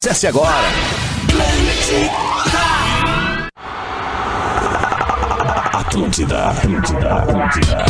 [0.00, 0.54] Acesse agora.
[5.72, 7.84] Atlântida, Atlântida, Atlântida.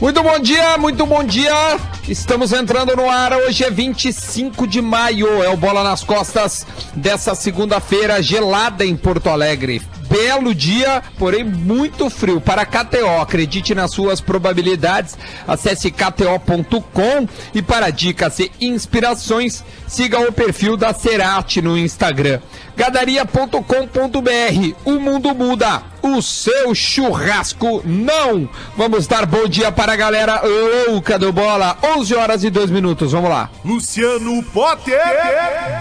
[0.00, 1.80] Muito bom dia, muito bom dia.
[2.08, 3.32] Estamos entrando no ar.
[3.32, 5.42] Hoje é 25 de maio.
[5.42, 9.82] É o Bola nas Costas dessa segunda-feira gelada em Porto Alegre.
[10.14, 12.40] Belo dia, porém muito frio.
[12.40, 15.18] Para KTO, acredite nas suas probabilidades.
[15.44, 22.38] Acesse kto.com e para dicas e inspirações, siga o perfil da Cerati no Instagram.
[22.76, 24.74] Gadaria.com.br.
[24.84, 25.82] O mundo muda.
[26.02, 28.48] O seu churrasco não.
[28.76, 30.42] Vamos dar bom dia para a galera
[30.88, 31.76] louca do bola.
[31.82, 33.12] 11 horas e 2 minutos.
[33.12, 33.48] Vamos lá.
[33.64, 35.00] Luciano Potter.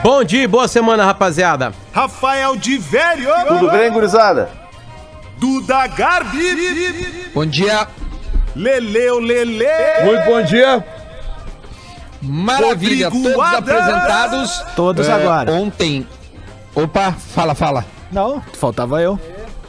[0.04, 1.74] Bom dia, boa semana, rapaziada.
[1.92, 3.30] Rafael de Velho.
[3.48, 4.50] Tudo bem, gurizada?
[5.38, 7.32] Duda Garbi.
[7.34, 7.88] Bom dia.
[8.56, 9.66] Leleu Lele.
[10.06, 10.86] Muito bom dia.
[12.22, 13.10] Maravilha.
[13.10, 14.64] Rodrigo Todos apresentados.
[14.76, 15.52] Todos É, agora.
[15.52, 16.08] Ontem.
[16.76, 17.86] Opa, fala, fala.
[18.12, 19.20] Não, faltava eu.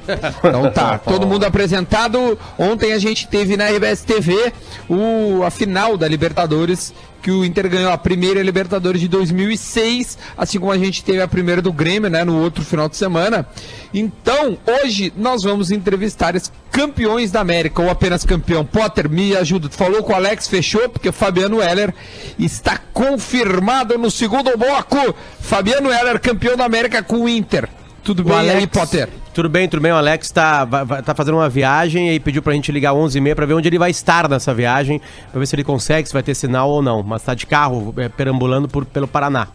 [0.45, 2.39] Então tá, todo mundo apresentado.
[2.59, 4.53] Ontem a gente teve na RBS TV
[4.87, 6.93] o, a final da Libertadores,
[7.25, 11.27] que o Inter ganhou a primeira Libertadores de 2006, assim como a gente teve a
[11.27, 13.49] primeira do Grêmio, né, no outro final de semana.
[13.95, 18.63] Então, hoje nós vamos entrevistar os campeões da América, ou apenas campeão.
[18.63, 19.71] Potter, me ajuda.
[19.71, 21.95] Tu falou que o Alex fechou, porque o Fabiano Heller
[22.39, 25.15] está confirmado no segundo bloco.
[25.41, 27.71] Fabiano Heller, campeão da América com o Inter.
[28.05, 29.09] Tudo bem aí, Alex- Potter?
[29.33, 29.91] Tudo bem, tudo bem.
[29.91, 30.67] O Alex tá,
[31.05, 33.91] tá fazendo uma viagem e pediu pra gente ligar 11h30 pra ver onde ele vai
[33.91, 37.03] estar nessa viagem, pra ver se ele consegue, se vai ter sinal ou não.
[37.03, 39.49] Mas tá de carro, é, perambulando por, pelo Paraná.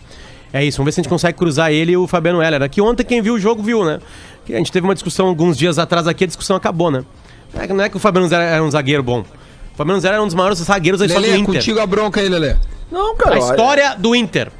[0.51, 2.63] É isso, vamos ver se a gente consegue cruzar ele e o Fabiano Heller.
[2.63, 3.99] Aqui ontem quem viu o jogo viu, né?
[4.45, 7.05] Que a gente teve uma discussão alguns dias atrás aqui, a discussão acabou, né?
[7.53, 9.19] É Não é que o Fabiano Zé era um zagueiro bom.
[9.21, 11.45] O Fabiano Zé era um dos maiores zagueiros da história do Inter.
[11.55, 12.55] contigo a bronca aí, Lelê.
[12.91, 13.35] Não, cara.
[13.35, 14.51] A olha- história do Inter.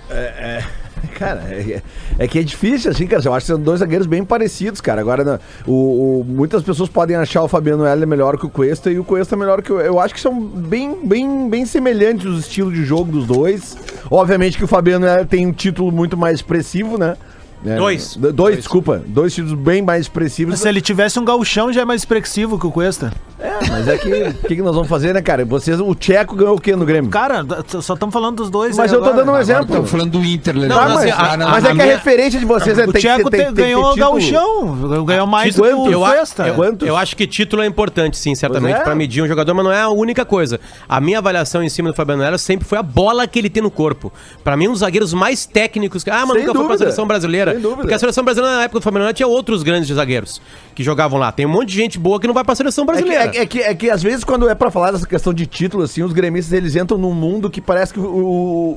[1.17, 1.81] Cara, é,
[2.17, 3.21] é que é difícil, assim, cara.
[3.25, 5.01] Eu acho que são dois zagueiros bem parecidos, cara.
[5.01, 8.89] Agora, né, o, o- muitas pessoas podem achar o Fabiano Heller melhor que o Cuesta
[8.91, 9.79] e o Cuesta melhor que o.
[9.81, 13.77] Eu acho que são bem, bem, bem semelhantes os estilos de jogo dos dois.
[14.09, 17.15] Obviamente que o Fabiano Heller tem um título muito mais expressivo, né?
[17.65, 18.15] É, Dois.
[18.15, 19.01] d- Dois, desculpa.
[19.05, 20.59] Dois títulos bem mais expressivos.
[20.59, 23.11] Se ele tivesse um gauchão, já é mais expressivo que o Cuesta.
[23.41, 24.09] É, mas é que.
[24.11, 25.45] O que, que nós vamos fazer, né, cara?
[25.45, 27.09] Vocês, o Tcheco ganhou o quê no Grêmio?
[27.09, 27.45] Cara,
[27.81, 29.23] só estamos falando dos dois Mas eu tô agora.
[29.23, 29.63] dando um exemplo.
[29.63, 30.67] Estamos falando do Inter, Lelê.
[30.67, 32.85] Não, Tá, mas, assim, a- mas a- é que a minha- referência de vocês é
[32.85, 36.05] O tem Tcheco tem- te- tem ganhou o gauchão, ganhou mais do que o Eu,
[36.05, 36.47] a- Cuesta.
[36.47, 36.85] eu, Quantos?
[36.87, 38.83] eu acho que título é importante, sim, certamente, é.
[38.83, 40.59] pra medir um jogador, mas não é a única coisa.
[40.87, 43.63] A minha avaliação em cima do Fabiano Heller sempre foi a bola que ele tem
[43.63, 44.11] no corpo.
[44.43, 46.03] Pra mim, um dos zagueiros mais técnicos.
[46.09, 46.77] Ah, mas Sem nunca foi pra dúvida.
[46.77, 47.48] seleção brasileira.
[47.51, 47.81] Sem dúvida.
[47.81, 50.41] Porque a seleção brasileira, na época do Fabiano Heller, tinha outros grandes zagueiros
[50.75, 51.31] que jogavam lá.
[51.31, 53.23] Tem um monte de gente boa que não vai pra seleção É que, brasileira.
[53.23, 55.45] é, que- é que, é que às vezes quando é pra falar dessa questão de
[55.45, 58.03] título, assim, os gremistas eles entram num mundo que parece que o,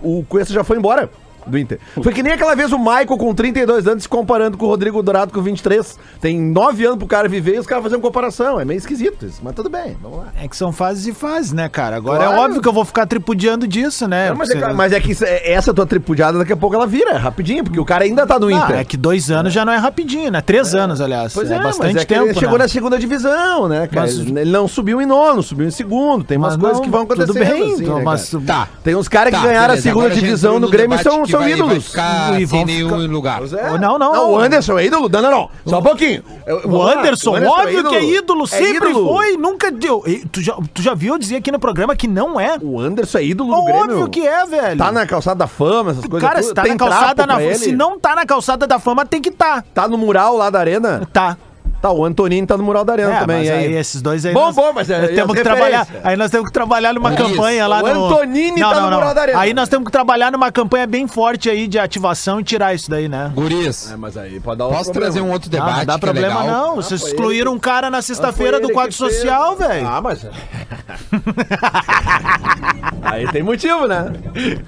[0.02, 1.10] o, o Cuesta já foi embora
[1.46, 1.78] do Inter.
[2.02, 5.02] Foi que nem aquela vez o Michael com 32 anos se comparando com o Rodrigo
[5.02, 5.98] Dourado com 23.
[6.20, 8.60] Tem 9 anos pro cara viver e os caras fazendo comparação.
[8.60, 10.26] É meio esquisito isso, mas tudo bem, vamos lá.
[10.40, 11.96] É que são fases e fases, né, cara?
[11.96, 12.36] Agora Claro.
[12.36, 14.30] é óbvio que eu vou ficar tripudiando disso, né?
[14.30, 16.86] Não, mas, é, Você- mas é que é- essa tua tripudiada daqui a pouco ela
[16.86, 18.76] vira, rapidinho, porque o cara ainda tá no Ah, Inter.
[18.78, 20.40] é que dois anos já não é rapidinho, né?
[20.40, 21.32] Três anos, aliás.
[21.32, 22.26] Pois é, é, bastante é tempo.
[22.26, 22.64] ele chegou né?
[22.64, 24.02] na segunda divisão, né, cara?
[24.06, 26.24] Mas- ele não subiu em nono, subiu em segundo.
[26.24, 28.30] Tem umas Mas coisas não, que vão tudo acontecendo bem, assim, então, né, mas-?
[28.46, 28.68] Tá.
[28.84, 31.40] Tem uns caras que Tá, ganharam beleza, a segunda divisão no Grêmio e são, são
[31.40, 31.86] vai- vai ídolos.
[31.88, 33.42] ficar E vão sem nenhum ficar- lugar.
[33.42, 33.78] É.
[33.78, 34.12] Não, não.
[34.12, 35.08] Não, o Anderson é ídolo?
[35.08, 35.50] Não, não, não.
[35.66, 36.22] Só um pouquinho.
[36.46, 36.92] Eu- O vamos lá.
[37.00, 39.08] Anderson, O óbvio que é ídolo, sempre ídolo.
[39.14, 40.02] foi, nunca deu.
[40.06, 42.56] E Tu já, tu já viu eu dizer aqui no programa que não é?
[42.62, 44.08] O Anderson é ídolo do Óbvio Grêmio.
[44.08, 44.78] que é, velho.
[44.78, 46.28] Tá na calçada da fama, essas coisas.
[46.28, 47.54] Cara, se tá Tem na calçada pra ele.
[47.56, 49.62] Se não tá na calçada da fama, tem que tá.
[49.74, 51.08] Tá no mural lá da arena?
[51.12, 51.36] Tá.
[51.82, 53.38] Tá, o Antonini tá no mural da arena É, também.
[53.38, 53.74] mas aí aí?
[53.74, 54.32] esses dois aí.
[54.32, 55.84] Bom, nós- bom, mas é- é temos que trabalhar.
[56.04, 57.20] Aí nós temos que trabalhar numa Isso.
[57.24, 58.06] campanha lá O no.
[58.06, 59.40] Antonini tá no mural da arena.
[59.40, 62.88] Aí nós temos que trabalhar numa campanha bem forte aí de ativação e tirar isso
[62.88, 63.32] daí, né?
[63.34, 65.06] Guris, É, mas aí pode dar posso problema.
[65.12, 66.66] trazer um outro Não, debate não dá que é problema legal?
[66.68, 66.76] não.
[66.76, 69.88] Vocês foi excluíram ele um cara na sexta-feira do quadro social, velho.
[69.88, 70.24] Ah, mas.
[73.02, 74.12] aí tem motivo, né?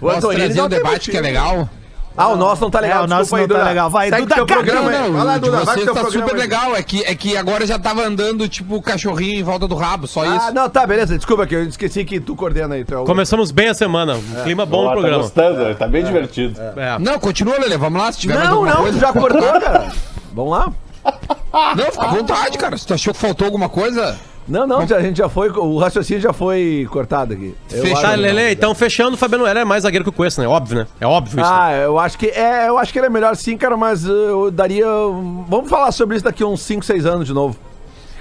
[0.00, 1.40] O Posso trazer não um debate que é motivo.
[1.40, 1.68] legal?
[2.16, 3.02] Ah, o nosso não tá legal.
[3.02, 3.68] É, o nosso desculpa aí, não tá Duda.
[3.70, 3.90] legal.
[3.90, 4.98] Vai, Segue Duda, programa aí.
[5.02, 6.40] Não, Vai lá, Duda, vai tá super aí.
[6.40, 6.76] legal.
[6.76, 10.22] É que, é que agora já tava andando tipo cachorrinho em volta do rabo, só
[10.22, 10.54] Ah, isso.
[10.54, 11.16] não, tá, beleza.
[11.16, 12.84] Desculpa que eu esqueci que tu coordena aí.
[12.84, 13.04] Tu é o...
[13.04, 14.14] Começamos bem a semana.
[14.14, 15.22] Um clima bom no Ó, tá programa.
[15.22, 16.60] gostando, tá bem divertido.
[16.76, 16.98] É.
[17.00, 17.76] Não, continua, Lelê.
[17.76, 18.92] Vamos lá, se tiver Não, não, coisa.
[18.98, 19.92] tu já cortou, cara.
[20.32, 20.72] Vamos lá?
[21.76, 22.76] Não, fica à vontade, cara.
[22.78, 24.16] Se tu achou que faltou alguma coisa...
[24.46, 25.48] Não, não, já- a gente já foi.
[25.50, 27.54] O raciocínio já foi cortado aqui.
[27.68, 30.48] Fechado, Tá, Lele, então fechando, o Fabiano Heller é mais zagueiro que o Cuesta, né?
[30.48, 30.86] Óbvio, né?
[31.00, 31.50] É óbvio isso.
[31.50, 31.56] né?
[31.58, 34.12] Ah, eu acho que é, eu acho que ele é melhor sim, cara, mas uh,
[34.12, 34.84] eu daria.
[35.48, 37.56] Vamos falar sobre isso daqui uns 5, 6 anos de novo.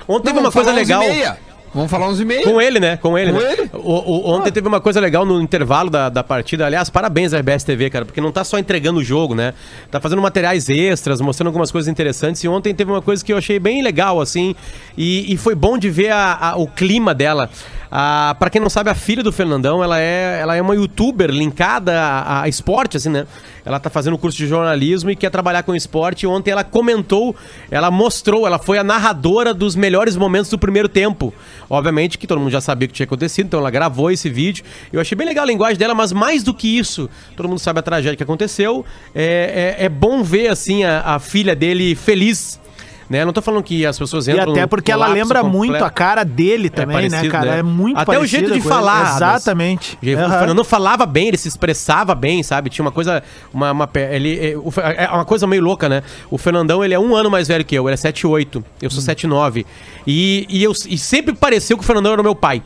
[0.07, 1.37] Ontem teve Não, uma vamos coisa falar 11 legal.
[1.73, 2.43] Vamos falar 11 e meia.
[2.43, 2.97] Com ele, né?
[2.97, 3.51] Com ele, Com né?
[3.53, 3.69] ele?
[3.73, 6.65] O, o- ontem teve uma coisa legal no intervalo da, da partida.
[6.67, 9.53] Aliás, parabéns à RBS TV, cara, porque não tá só entregando o jogo, né?
[9.89, 12.43] Tá fazendo materiais extras, mostrando algumas coisas interessantes.
[12.43, 14.55] E ontem teve uma coisa que eu achei bem legal, assim.
[14.95, 17.49] E, e foi bom de ver a- a- o clima dela.
[17.95, 21.29] Ah, para quem não sabe, a filha do Fernandão, ela é, ela é uma youtuber
[21.29, 23.25] linkada a, a esporte, assim, né?
[23.65, 26.27] Ela tá fazendo curso de jornalismo e quer trabalhar com esporte.
[26.27, 27.35] Ontem ela comentou,
[27.71, 31.33] ela mostrou, ela foi a narradora dos melhores momentos do primeiro tempo.
[31.69, 34.63] Obviamente que todo mundo já sabia o que tinha acontecido, então ela gravou esse vídeo.
[34.91, 37.79] Eu achei bem legal a linguagem dela, mas mais do que isso, todo mundo sabe
[37.79, 38.85] a tragédia que aconteceu.
[39.15, 42.61] É, é, é bom ver, assim, a, a filha dele feliz.
[43.09, 43.25] Né?
[43.25, 45.57] Não tô falando que as pessoas E entram até num porque ela lembra completo.
[45.57, 47.51] muito a cara dele também, né, parecido, cara?
[47.51, 47.59] né?
[47.59, 48.75] É muito Até o jeito de com ele.
[48.75, 49.15] falar.
[49.15, 49.97] Exatamente.
[50.01, 50.39] O Aham.
[50.39, 52.69] Fernando falava bem, ele se expressava bem, sabe?
[52.69, 53.21] Tinha uma coisa.
[53.53, 56.01] Uma, uma, ele, é, o é uma coisa meio louca, né?
[56.31, 58.63] O Fernandão, ele é um ano mais velho que eu, ele é 7'8.
[58.81, 58.89] Eu Hum.
[58.89, 59.65] sou 7'9.
[60.07, 62.63] E, e, eu, e sempre pareceu que o Fernandão era meu pai.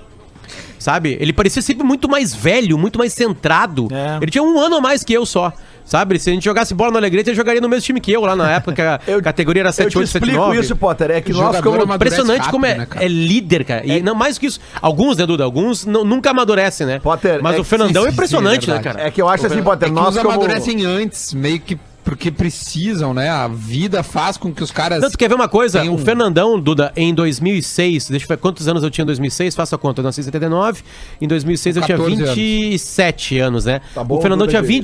[0.79, 1.17] Sabe?
[1.19, 3.87] Ele parecia sempre muito mais velho, muito mais centrado.
[3.91, 4.17] É.
[4.21, 5.51] Ele tinha um ano a mais que eu só.
[5.87, 6.19] Sabe?
[6.19, 8.35] Se a gente jogasse bola no Alegrete, ele jogaria no mesmo time que eu lá
[8.35, 10.59] na época, que a Eu- categoria era Eu te 7'8, explico 7'9.
[10.59, 11.11] isso, Potter.
[11.11, 11.81] É que nós, como.
[11.95, 13.85] Impressionante como é, rápido, né, é líder, cara.
[13.87, 14.59] E não mais que isso.
[14.81, 15.45] Alguns, né, Duda?
[15.45, 16.99] Alguns não- nunca amadurecem, né?
[16.99, 19.01] Potter, Mas é o Fernandão sim, é impressionante, sim, é né, cara?
[19.01, 20.29] É que eu acho assim, É Potter, que nós como.
[20.29, 23.29] amadurecem antes, meio que porque precisam, né?
[23.29, 24.99] A vida faz com que os caras.
[25.01, 25.83] Tanto quer ver uma coisa?
[25.83, 29.55] Um- O Fernandão, Duda, em 2006, deixa eu ver quantos anos eu tinha em 2006,
[29.55, 30.83] faça a conta, eu nasci em 79,
[31.21, 32.35] em 2006 eu tinha 14 anos.
[32.35, 33.81] 27 anos, né?
[33.93, 34.77] Tá bom, o Fernandão Duda, tinha querido.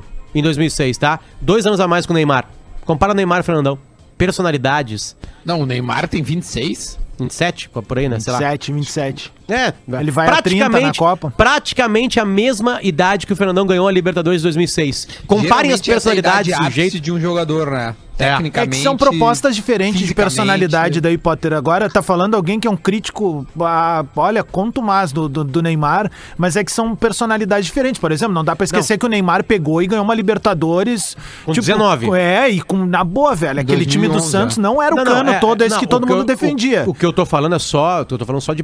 [0.00, 0.04] 28
[0.34, 1.20] em 2006, tá?
[1.40, 2.48] Dois anos a mais com o Neymar.
[2.84, 3.78] Compara o Neymar e o Fernandão.
[4.18, 5.16] Personalidades.
[5.44, 6.98] Não, o Neymar tem 26.
[7.18, 8.18] 27, por aí, né?
[8.18, 8.38] Sei lá.
[8.38, 9.32] 27, 27.
[9.48, 11.32] É, Ele vai a 30 na Copa.
[11.36, 15.08] Praticamente a mesma idade que o Fernandão ganhou a Libertadores de 2006.
[15.26, 17.00] Comparem as Geralmente é a personalidades, idade o ápice jeito.
[17.00, 17.94] de um jogador, né?
[18.16, 18.24] É.
[18.24, 18.76] É Tecnicamente.
[18.76, 21.52] que são propostas diferentes de personalidade daí, Potter.
[21.52, 25.60] Agora tá falando alguém que é um crítico, ah, olha, quanto mais do, do, do
[25.60, 26.08] Neymar,
[26.38, 28.00] mas é que são personalidades diferentes.
[28.00, 31.16] Por exemplo, não dá pra esquecer que o Neymar pegou e ganhou uma Libertadores.
[31.44, 32.10] Com 19.
[32.16, 33.58] É, e com, na boa, velho.
[33.60, 34.60] Aquele time do 2011, Santos é.
[34.60, 36.24] não era o Não, não, cano é, todo esse não, que o todo mundo eu-
[36.24, 36.84] defendia.
[36.86, 38.62] O, o que eu tô falando é só, eu tô falando só de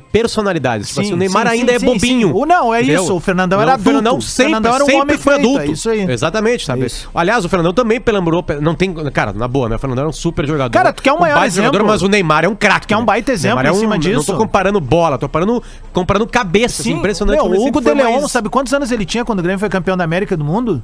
[0.79, 0.89] personalidades.
[0.89, 2.29] Tipo assim, o Neymar sim, ainda sim, é sim, bobinho.
[2.29, 2.35] sim.
[2.35, 4.27] O- não, é isso, o Fernandão era O Fernandão adulto.
[4.27, 5.71] O sempre, Fernandão era um sempre homem foi feito, adulto.
[5.71, 6.11] é isso aí.
[6.11, 6.87] Exatamente, sabe?
[6.87, 7.11] Isso.
[7.15, 9.77] Aliás, o Fernandão também pelambrou, não tem, cara, na boa, né?
[9.77, 10.73] O Fernandão era um super jogador.
[10.73, 11.87] Cara, tu quer um maior jogador, exemplo?
[11.87, 12.87] mas o Neymar é um craque.
[12.87, 13.07] quer um né?
[13.07, 14.27] baita O exemplo é em cima Não disso?
[14.27, 15.63] tô comparando bola, tô comparando,
[15.93, 17.37] comparando cabeça, assim, impressionante.
[17.37, 19.69] Meu, o Hugo de Leon, mais- sabe quantos anos ele tinha quando o Grêmio foi
[19.69, 20.83] campeão da América do Mundo?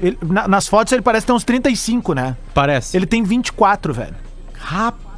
[0.00, 2.36] Ele- na- nas fotos ele parece ter uns 35, né?
[2.54, 2.96] Parece.
[2.96, 4.14] Ele tem 24, velho.
[4.58, 5.09] Rapaz,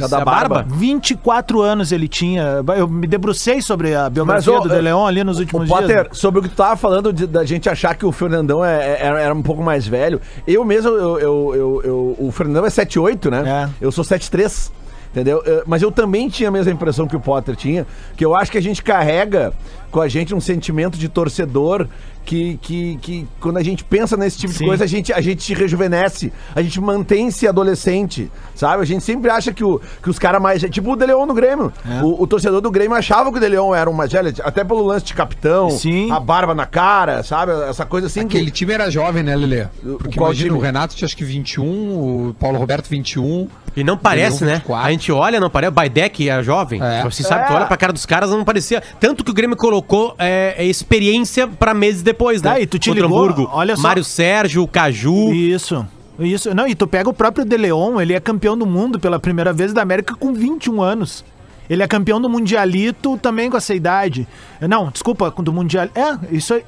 [0.00, 0.54] Cada a barba.
[0.56, 0.74] barba.
[0.76, 2.62] 24 anos ele tinha.
[2.76, 6.18] Eu me debrucei sobre a biografia ô, do De Leon ali nos últimos Potter, dias.
[6.18, 9.06] sobre o que tu tava falando de- da gente achar que o Fernandão é- é-
[9.06, 10.20] era, um pouco mais velho.
[10.46, 13.68] Eu mesmo, eu, eu- eu- o Fernandão é 7'8, né?
[13.80, 13.84] É.
[13.84, 14.72] Eu sou 7'3.
[15.12, 15.40] Entendeu?
[15.46, 17.86] Eu- Mas eu também tinha a mesma impressão que o Potter tinha,
[18.16, 19.52] que eu acho que a gente carrega
[19.88, 21.86] com a gente um sentimento de torcedor
[22.24, 24.60] que, que, que quando a gente pensa nesse tipo Sim.
[24.60, 28.82] de coisa, a gente, a gente se rejuvenesce, a gente mantém-se adolescente, sabe?
[28.82, 30.62] A gente sempre acha que, o, que os caras mais.
[30.62, 31.72] Tipo o Deleon no Grêmio.
[31.88, 32.02] É.
[32.02, 35.04] O, o torcedor do Grêmio achava que o Deleon era um velho, até pelo lance
[35.06, 36.10] de capitão, Sim.
[36.10, 37.52] a barba na cara, sabe?
[37.68, 38.20] Essa coisa assim.
[38.20, 39.66] Aquele que- time era jovem, né, Lelê?
[39.98, 40.58] Porque Qual imagina, time?
[40.58, 43.48] o Renato tinha acho que 21, o Paulo Roberto 21.
[43.76, 44.54] E não parece, né?
[44.54, 44.86] 24.
[44.86, 45.68] A gente olha, não parece.
[45.70, 46.80] O Baidec era jovem.
[46.80, 47.02] É.
[47.02, 47.56] Você sabe, tu É.
[47.56, 48.80] olha pra cara dos caras, não parecia.
[49.00, 52.54] Tanto que o Grêmio colocou é, é, experiência pra meses depois, né?
[52.54, 53.22] Tá, e tu te Contra o ligou?
[53.24, 53.50] Hamburgo.
[53.52, 53.82] Olha só.
[53.82, 55.32] Mário Sérgio, o Caju.
[55.32, 55.86] Isso.
[56.18, 56.54] Isso.
[56.54, 59.52] Não, e tu pega o próprio De Leon, ele é campeão do mundo pela primeira
[59.52, 61.24] vez da América com 21 anos.
[61.68, 64.28] Ele é campeão do Mundialito também com essa idade.
[64.60, 65.88] Não, desculpa, do Mundial.
[65.94, 66.62] É, isso aí.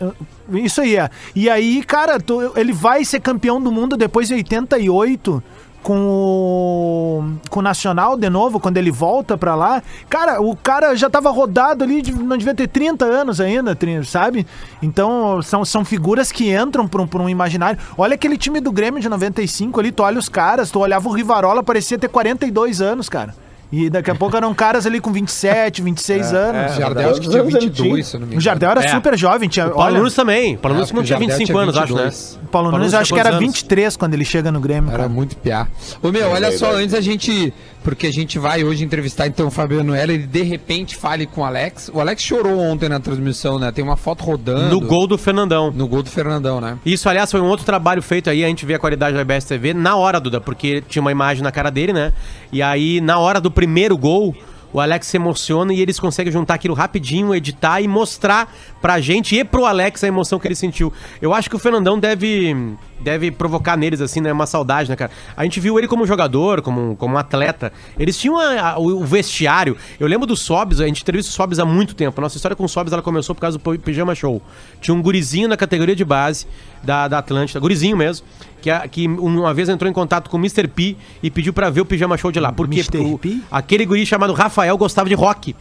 [0.65, 1.11] Isso aí é.
[1.35, 5.43] E aí, cara, tu- ele vai ser campeão do mundo depois de 88
[5.83, 9.83] com o, com o Nacional de novo, quando ele volta pra lá.
[10.09, 14.47] Cara, o cara já tava rodado ali, não devia ter 30 anos ainda, sabe?
[14.83, 17.79] Então, são, são figuras que entram pra um, pra um imaginário.
[17.97, 21.13] Olha aquele time do Grêmio de 95 ali, tu olha os caras, tu olhava o
[21.13, 23.46] Rivarola, parecia ter 42 anos, cara.
[23.73, 26.73] E daqui a pouco eram caras ali com 27, 26 anos.
[26.73, 28.41] O Jardel acho que tinha Quantos anos ele 22, se eu não me O engano.
[28.41, 28.89] Jardel era É.
[28.89, 29.67] super jovem, tinha.
[29.67, 30.55] O Paulo olha, Nunes também.
[30.55, 32.03] O Paulo É, Nunes não tinha o Jardel 25 anos, acho, né?
[32.05, 32.39] 22.
[32.45, 33.41] o Paulo Nunes eu tinha acho que era anos?
[33.41, 34.89] 23 quando ele chega no Grêmio.
[34.91, 35.09] Era cara.
[35.09, 35.67] muito piá.
[36.01, 37.53] Ô meu, olha só, antes a gente.
[37.87, 41.43] Porque a gente vai hoje entrevistar então o Fabiano Heller e de repente fale com
[41.43, 41.89] o Alex.
[41.95, 43.71] O Alex chorou ontem na transmissão, né?
[43.71, 44.69] Tem uma foto rodando.
[44.69, 45.71] No gol do Fernandão.
[45.71, 46.77] No gol do Fernandão, né?
[46.85, 49.45] Isso, aliás, foi um outro trabalho feito aí, a gente vê a qualidade da IBS
[49.45, 52.13] TV na hora, Duda, porque tinha uma imagem na cara dele, né?
[52.51, 54.35] E aí, na hora do primeiro gol,
[54.73, 59.35] o Alex se emociona e eles conseguem juntar aquilo rapidinho, editar e mostrar pra gente
[59.37, 60.93] e pro Alex a emoção que ele sentiu.
[61.21, 62.55] Eu acho que o Fernandão deve
[62.99, 64.33] deve provocar neles, assim, né?
[64.33, 65.11] Uma saudade, né, cara?
[65.37, 67.71] A gente viu ele como jogador, como, como atleta.
[67.99, 69.77] Eles tinham a- a- o, vestiário.
[70.01, 72.19] Eu lembro do Sobs, a gente entrevista o Sobs há muito tempo.
[72.21, 74.41] Nossa história com o Sobs, ela começou por causa do Pi- Pijama Show.
[74.81, 76.47] Tinha um gurizinho na categoria de base
[76.83, 78.27] da, da Atlântida, gurizinho mesmo,
[78.67, 80.67] que, a- que uma vez entrou em contato com o Mr.
[80.67, 82.51] P e pediu pra ver o Pijama Show de lá.
[82.51, 82.99] Porque Mr.
[82.99, 83.39] o- P?
[83.49, 85.55] aquele guri chamado Rafael gostava de rock.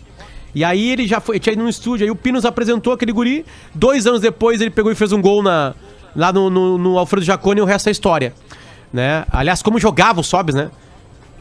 [0.55, 3.45] E aí ele já foi, tinha ido no estúdio, aí o Pinos apresentou aquele guri.
[3.75, 5.75] Dois anos depois ele pegou e fez um gol na,
[6.15, 8.33] lá no, no, no Alfredo Jaconi e o resto é história.
[8.91, 9.23] Né?
[9.31, 10.71] Aliás, como jogava o Sobs, né?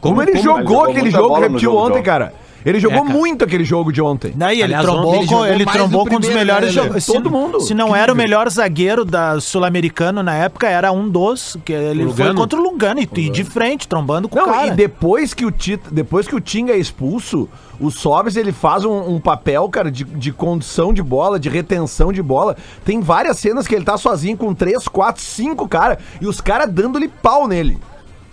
[0.03, 2.03] Como, ele como- jogou ele jogou aquele jogo, no repetiu jogo ontem, ontem.
[2.03, 2.35] cara.
[2.65, 3.13] Ele jogou É, cara.
[3.19, 4.33] muito aquele jogo de ontem.
[4.35, 7.01] Daí ele Aliás, trombou, ele com, ele trombou com um dos melhores né, Lelê?
[7.01, 7.07] jogadores.
[7.07, 7.61] Todo mundo.
[7.61, 11.57] Se não era o melhor zagueiro da sul-americano na época, era um dos.
[11.65, 12.35] Que ele foi Lugano?
[12.35, 14.67] contra o Lugano e, e de frente, trombando com o Não, cara.
[14.69, 18.85] e depois que o Tita, depois que o Tinga é expulso, o Sobs ele faz
[18.85, 22.57] um, um papel, cara, de, de condução de bola, de retenção de bola.
[22.85, 26.71] Tem várias cenas que ele tá sozinho com três, quatro, cinco cara e os caras
[26.73, 27.79] dando-lhe pau nele.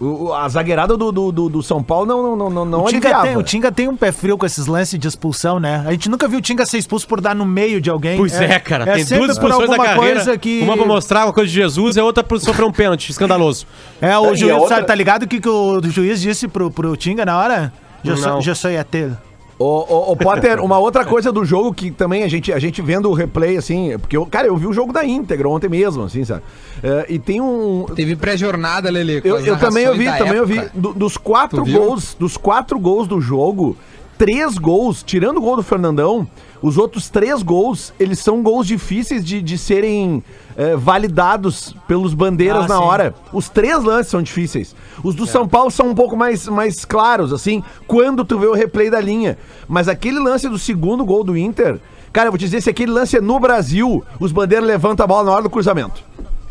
[0.03, 3.21] O- a zagueirada do, do, do- do São Paulo não, não, não, não, O Tinga,
[3.21, 5.83] tem, o Tinga tem um pé frio com esses lances de expulsão, né?
[5.85, 8.17] A gente nunca viu o Tinga ser expulso por dar no meio de alguém.
[8.17, 8.83] Pois é, cara.
[8.85, 10.15] tem sempre duas por expulsões da alguma carreira.
[10.23, 10.61] coisa que...
[10.61, 13.67] Uma pra mostrar uma coisa de Jesus e a outra pra sofrer um pênalti escandaloso.
[14.01, 16.47] É, o É, e juiz, outra- sabe, tá ligado o que, que o juiz disse
[16.47, 17.71] pro, pro Tinga na hora?
[18.03, 19.11] Já sou, já sou Yatel.
[19.61, 22.81] Ô, ô, ô, Potter, uma outra coisa do jogo que também a gente, a gente
[22.81, 26.03] vendo o replay, assim, porque, eu, cara, eu vi o jogo da íntegra ontem mesmo,
[26.03, 26.41] assim, sabe?
[26.81, 27.85] É, e tem um.
[27.95, 29.21] Teve pré-jornada, Lele.
[29.23, 30.71] Eu, eu também narrações da também época.
[30.73, 33.77] Do- dos quatro gols, dos quatro gols do jogo,
[34.17, 36.27] três gols, tirando o gol do Fernandão,
[36.61, 40.23] os outros três gols, eles são gols difíceis de, de serem
[40.55, 42.83] é, validados pelos bandeiras Ah, na sim.
[42.83, 43.15] hora.
[43.33, 44.75] Os três lances são difíceis.
[45.03, 48.53] Os do São Paulo são um pouco mais, mais claros, assim, quando tu vê o
[48.53, 49.37] replay da linha.
[49.67, 51.79] Mas aquele lance do segundo gol do Inter,
[52.13, 55.07] cara, eu vou te dizer, se aquele lance é no Brasil, os bandeiras levantam a
[55.07, 56.03] bola na hora do cruzamento.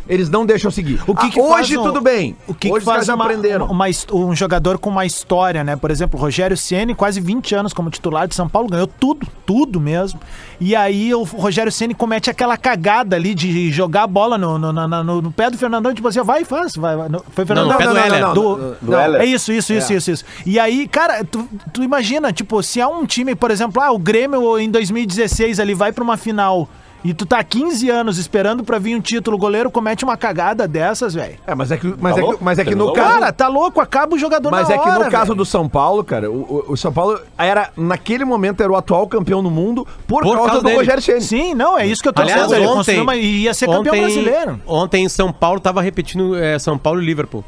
[0.09, 1.01] Eles não deixam seguir.
[1.07, 2.37] O que Ah, que hoje faz um- tudo bem.
[2.49, 3.67] O que, que hoje os faz uma, aprenderam.
[3.67, 5.77] uma um jogador com uma história, né?
[5.77, 9.81] Por exemplo, Rogério Ceni, quase 20 anos como titular de São Paulo, ganhou tudo, tudo
[9.81, 10.21] mesmo.
[10.61, 14.73] E aí o Rogério Ceni comete aquela cagada ali de jogar a bola no, no,
[14.73, 16.97] no- no- no pé do Fernandão, tipo assim, vai, faz, vai.
[17.31, 17.73] Foi Fernandão?
[17.73, 18.33] no pé do Heller.
[18.33, 18.95] Do- Do.
[18.97, 20.25] É isso, isso, isso, isso, isso.
[20.45, 23.99] E aí, cara, tu, tu imagina, tipo, se há um time, por exemplo, ah, o
[23.99, 26.69] Grêmio em 2016 ali vai pra uma final
[27.05, 30.69] e tu tá 15 anos esperando pra vir um título, o goleiro comete uma cagada
[30.69, 31.37] dessas, velho.
[31.47, 32.45] É, mas é que, mas Tá é que, louco?
[32.45, 33.15] mas é que no Tá caso.
[33.15, 35.35] Cara, tá louco, acaba o jogador Mas na é que no caso velho.
[35.37, 39.07] do São Paulo, cara, o, o- o São Paulo era, naquele momento, era o atual
[39.07, 40.77] campeão no mundo por, Por causa, causa do dele.
[40.79, 41.21] Rogério Ceni.
[41.23, 42.57] Sim, não, é isso que eu tô Aliás, dizendo.
[42.59, 44.61] Ele ontem, construiu uma, ia ser campeão ontem- brasileiro.
[44.67, 47.45] Ontem em São Paulo tava repetindo é, São Paulo e Liverpool.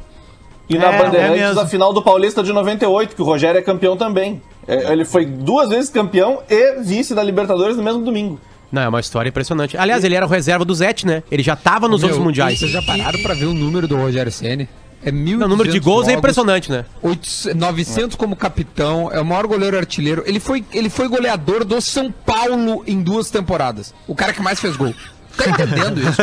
[0.68, 1.60] E na É, é Bandeirantes, mesmo.
[1.60, 4.40] a final do Paulista de 98, que o Rogério é campeão também.
[4.66, 8.38] É, Ele foi duas vezes campeão e vice da Libertadores no mesmo domingo.
[8.72, 9.76] Não, é uma história impressionante.
[9.76, 11.22] Aliás, ele era o reserva do Zete, né?
[11.30, 12.58] Ele já tava nos Meu, outros mundiais.
[12.58, 14.66] Vocês já pararam pra ver o número do Rogério Ceni?
[15.04, 16.84] É mil o número de gols é impressionante, né?
[17.54, 20.22] 900 como capitão, é o maior goleiro artilheiro.
[20.24, 23.92] Ele foi, ele foi goleador do São Paulo em duas temporadas.
[24.06, 24.94] O cara que mais fez gol.
[25.36, 26.20] Tá entendendo isso?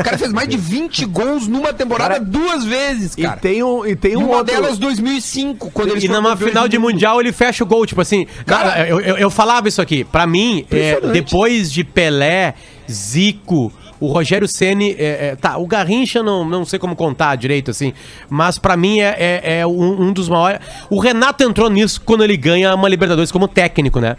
[0.00, 3.36] O cara fez mais de 20 gols numa temporada Cara, duas vezes, E cara.
[3.36, 4.52] tem um, e tem E um uma outro...
[4.54, 8.26] delas 2005, quando eles E numa final de mundial ele fecha o gol, tipo assim.
[8.46, 10.04] Cara, eu, eu, eu falava isso aqui.
[10.04, 12.54] Pra mim, é, depois de Pelé,
[12.90, 17.70] Zico, o Rogério Ceni, é, é, tá, o Garrincha não, não sei como contar direito
[17.70, 17.92] assim,
[18.28, 20.60] mas pra mim é, é, é um, um dos maiores.
[20.88, 24.16] O Renato entrou nisso quando ele ganha uma Libertadores como técnico, né?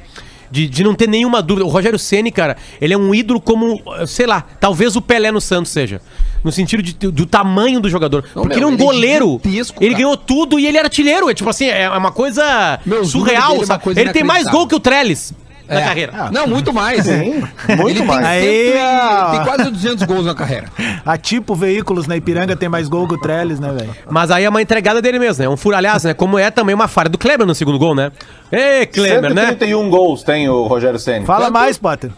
[0.51, 1.65] De, de não ter nenhuma dúvida.
[1.65, 5.39] O Rogério Ceni, cara, ele é um ídolo como, sei lá, talvez o Pelé no
[5.41, 6.01] Santos seja.
[6.44, 8.24] No sentido de, do tamanho do jogador.
[8.36, 9.41] Não, Porque meu, ele é um é goleiro.
[9.82, 11.29] ele ganhou tudo e ele era artilheiro.
[11.29, 13.62] É tipo assim, é uma coisa Meu, surreal.
[13.62, 13.84] é sabe?
[13.84, 15.34] coisa ele tem mais gol que o Trellis
[15.69, 15.83] na É.
[15.85, 16.29] carreira.
[16.31, 17.05] Não, muito mais.
[17.05, 18.25] muito ele mais.
[18.43, 20.65] Tem, Aí, tem quase 200 gols na carreira.
[21.05, 23.95] A tipo veículos na Ipiranga tem mais gol que o Trellis, né, velho?
[24.09, 25.49] Mas aí é uma entregada dele mesmo, né?
[25.49, 26.13] Um furo, aliás, né?
[26.13, 28.11] Como é também uma falha do Kleber no segundo gol, né?
[28.51, 29.47] Ê, Kleber, né?
[29.47, 31.25] 131 gols tem o Rogério Senna.
[31.25, 31.53] Fala Quanto?
[31.53, 32.11] mais, Potter.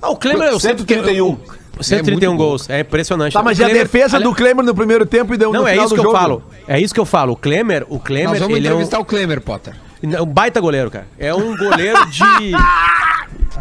[0.00, 1.38] Ah, o Kleber, eu sempre que- 131.
[1.80, 2.70] 131 É gols.
[2.70, 3.32] É impressionante.
[3.32, 5.66] Tá, mas e a defesa ali- do Klemer no primeiro tempo e deu Não, no
[5.66, 6.18] é final isso do que eu jogo?
[6.22, 6.42] falo.
[6.68, 7.32] É isso que eu falo.
[7.32, 9.74] O Klemer, o Nós Klemer, vamos ele é um, entrevistar o Klemer, Potter.
[10.02, 11.06] Um baita goleiro, cara.
[11.18, 12.52] É um goleiro de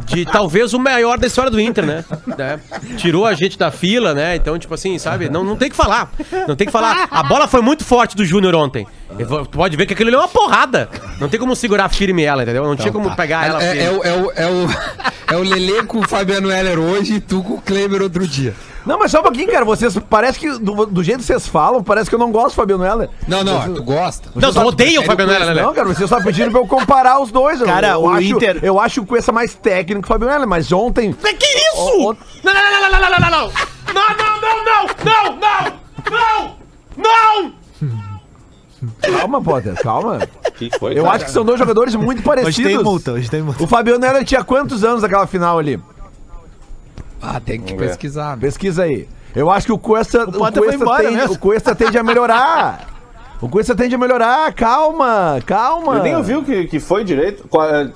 [0.05, 2.03] de talvez o maior da história do Inter, né?
[2.37, 2.59] Né?
[2.97, 4.35] Tirou a gente da fila, né?
[4.35, 5.29] Então, tipo assim, sabe?
[5.29, 6.11] Não, não tem que falar.
[6.47, 7.07] Não tem que falar.
[7.11, 8.87] A bola foi muito forte do Júnior ontem.
[9.17, 10.89] Tu pode ver que aquilo ali é uma porrada.
[11.19, 12.63] Não tem como segurar firme ela, entendeu?
[12.63, 13.83] Não tinha como pegar ela é, firme.
[13.85, 14.69] é, o- é, o, é, o,
[15.33, 18.53] é o Lelê com o Fabiano Heller hoje e tu com o Kleber outro dia.
[18.85, 19.63] Não, mas só um pouquinho, cara.
[19.63, 22.55] Vocês, parece que, do, do jeito que vocês falam, parece que eu não gosto do
[22.55, 23.09] Fabiano Heller.
[23.27, 24.29] Não, não, tu gosta.
[24.35, 25.61] Não, tu odeia o Fabiano Heller, né?
[25.61, 27.59] Não, cara, vocês só pediram pra eu comparar os dois.
[27.61, 30.33] Eu- Cara, eu, o acho, Inter- Eu acho o Cuesta mais técnico que o Fabiano
[30.33, 31.13] Heller, mas ontem...
[31.13, 31.77] Que isso?
[31.77, 33.51] O- o- Não, não, não, não, não, não, não, não, não.
[33.93, 36.55] Não, não, não, não,
[36.97, 37.61] não, não.
[39.01, 40.19] Calma, Potter, calma.
[40.57, 41.15] Que foi, Eu cara?
[41.17, 42.57] acho que são dois jogadores muito parecidos.
[42.57, 43.63] Hoje tem multa, hoje tem multa.
[43.63, 45.79] O Fabiano Heller tinha quantos anos naquela final ali?
[47.21, 48.35] Ah, tem que pesquisar.
[48.35, 48.41] né?
[48.41, 49.07] Pesquisa aí.
[49.35, 51.33] Eu acho que o Cuesta, o foi Cuesta, embora tende, mesmo.
[51.33, 52.87] o Cuesta tende a melhorar.
[53.41, 54.53] O Cuesta tende a melhorar.
[54.53, 55.95] Calma, calma.
[55.95, 57.47] Ele nem ouviu que, que foi direito.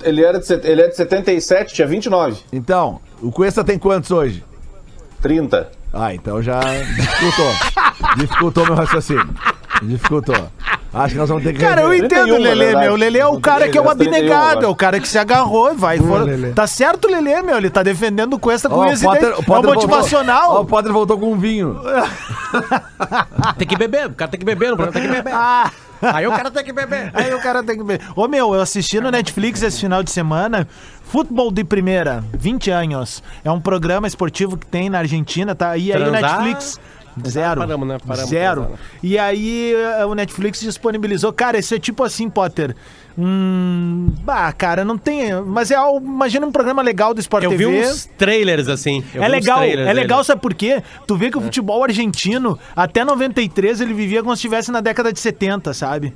[0.04, 2.42] Ele, era de, ele é de 77, tinha 29.
[2.54, 4.44] Então, o Cuesta tem quantos hoje?
[5.22, 5.70] 30.
[5.94, 7.52] Ah, então já dificultou.
[8.18, 9.30] dificultou meu raciocínio.
[9.84, 10.50] Dificultou.
[10.96, 11.60] Acho que nós vamos ter que.
[11.60, 12.94] Cara, eu entendo o 31, na Lelê, meu.
[12.94, 15.08] O Lelê é o cara que é o Ele 31 abnegado, é o cara que
[15.08, 15.98] se agarrou e vai.
[16.00, 16.26] for-.
[16.56, 17.58] Tá certo o Lelê, meu.
[17.58, 20.42] Ele tá defendendo o Cuesta com Ó, esse Potter, é motivacional.
[20.42, 21.80] Voltou, ó, o Potter voltou com um vinho.
[23.58, 25.34] Tem que beber, o cara tem que beber, o programa tem que beber.
[25.34, 25.72] Ah,
[26.02, 27.10] Aí o cara tem que beber.
[27.14, 28.02] aí o cara tem que ver.
[28.16, 30.68] Ô, meu, eu assisti no Netflix esse final de semana.
[31.04, 33.24] Futebol de Primeira, 20 anos.
[33.44, 35.76] É um programa esportivo que tem na Argentina, tá?
[35.78, 36.80] E aí o Transar- Netflix.
[37.28, 37.62] Zero.
[37.62, 37.98] Paramos, né?
[38.06, 38.62] Paramos Zero.
[38.62, 38.70] né?
[39.02, 41.32] E aí eh, o Netflix disponibilizou.
[41.32, 42.76] Cara, isso é tipo assim, Potter.
[43.18, 44.12] Hum.
[44.28, 45.34] Ah, cara, não tem.
[45.46, 46.06] Mas é algo.
[46.06, 47.66] Imagina um programa legal do Sport Eu TV.
[47.66, 49.04] vi uns trailers assim.
[49.14, 50.24] eu É legal, é legal, dele.
[50.26, 50.84] sabe por quê?
[51.08, 55.14] Tu vê que o futebol argentino, até 93, ele vivia como se estivesse na década
[55.14, 56.14] de 70, sabe?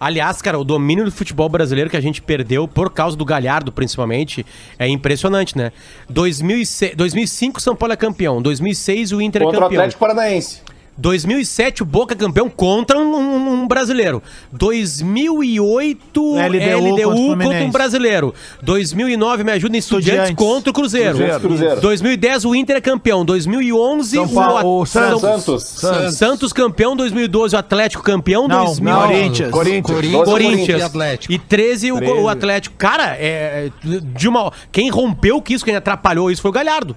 [0.00, 3.70] Aliás, cara, o domínio do futebol brasileiro que a gente perdeu por causa do Galhardo,
[3.70, 4.46] principalmente,
[4.78, 5.72] é impressionante, né?
[6.08, 9.80] 2006, 2005 São Paulo é campeão, 2006 o Inter é Contra o campeão.
[9.82, 10.62] Atlético Paranaense.
[11.00, 14.22] 2007 o Boca é campeão contra um, um- um brasileiro.
[14.52, 18.34] 2008 LDU LDU, contra contra, um brasileiro.
[18.62, 20.36] 2009 me ajuda em Estudiantes, Estudiantes.
[20.46, 21.16] contra o Cruzeiro.
[21.16, 21.40] Cruzeiro.
[21.40, 21.80] Cruzeiro.
[21.80, 23.24] 2010 o Inter é campeão.
[23.24, 25.64] 2011 São Paulo- o São- Santos.
[25.64, 26.14] Santos.
[26.16, 29.50] Santos campeão, 2012 o Atlético campeão, Não, 2000 não, Corinthians.
[29.50, 29.96] Corinthians.
[29.96, 31.32] Corinthians, Corinthians e Atlético.
[31.32, 32.76] E 13 o, o Atlético.
[32.76, 36.94] Cara, é, de uma, quem rompeu que isso, quem atrapalhou isso foi o Galhardo.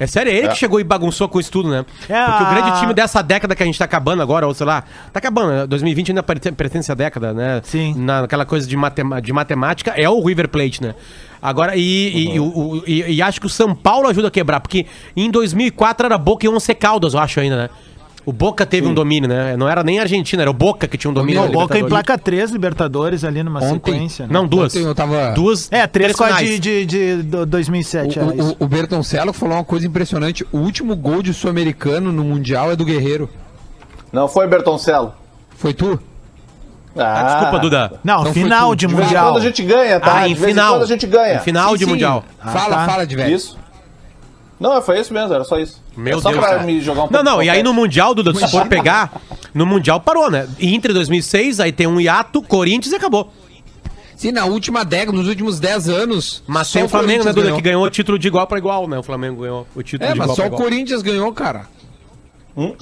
[0.00, 1.84] É sério, é ele que chegou e bagunçou com isso tudo, né?
[2.08, 4.54] É, Porque o a- grande time dessa década que a gente tá acabando agora, ou
[4.54, 5.66] sei lá, tá acabando, né?
[5.66, 7.60] 2020 ainda pertence à década, né?
[7.62, 7.94] Sim.
[7.98, 10.94] Na- Naquela coisa de, matema- de matemática, é o River Plate, né?
[11.42, 14.30] Agora, e, e- e o- o- e- e acho que o São Paulo ajuda a
[14.30, 17.70] quebrar, porque em 2004 era Boca e Once Caldas, eu acho ainda, né?
[18.30, 19.56] O Boca teve um domínio, né?
[19.56, 21.42] Não era nem a Argentina, era o Boca que tinha um domínio.
[21.42, 23.92] O na Boca em placa três Libertadores ali numa Ontem.
[23.92, 24.26] sequência.
[24.28, 24.32] né?
[24.32, 24.72] Não, duas.
[24.72, 25.68] Ontem eu tava- Duas.
[25.72, 28.20] É, três com a de, de, de do- 2007.
[28.20, 30.46] O, o, o Bertoncello falou uma coisa impressionante.
[30.52, 33.28] O último gol de sul-americano no Mundial é do Guerreiro.
[34.12, 35.12] Não foi Bertoncello.
[35.56, 35.98] Foi tu?
[36.96, 37.92] Ah, Desculpa, Duda.
[38.04, 39.26] Não, foi final de De vez em Mundial.
[39.32, 40.18] quando a gente ganha, tá?
[40.18, 40.68] Ah, em de vez final.
[40.68, 41.34] em quando a gente ganha.
[41.34, 41.90] Em final Sim, de sim.
[41.90, 42.24] Mundial.
[42.44, 42.86] fala, tá.
[42.86, 43.34] fala de velho.
[43.34, 43.58] Isso.
[44.60, 45.82] Não, foi isso mesmo, era só isso.
[45.96, 46.62] Meu é só Deus, pra cara.
[46.64, 47.72] me jogar um Não, pouco não, e aí no.
[47.72, 49.10] Mundial, Duda, se for pegar,
[49.54, 50.46] no Mundial parou, né?
[50.60, 53.32] Inter 2006, aí tem um hiato, Corinthians e acabou.
[54.16, 56.42] Sim, na última década, nos últimos 10 anos.
[56.46, 57.56] Mas só tem o Flamengo, né, Duda, ganhou.
[57.56, 58.98] que ganhou o título de igual pra igual, né?
[58.98, 60.62] O Flamengo ganhou o título É, de mas igual só pra o igual.
[60.62, 61.64] Corinthians ganhou, cara.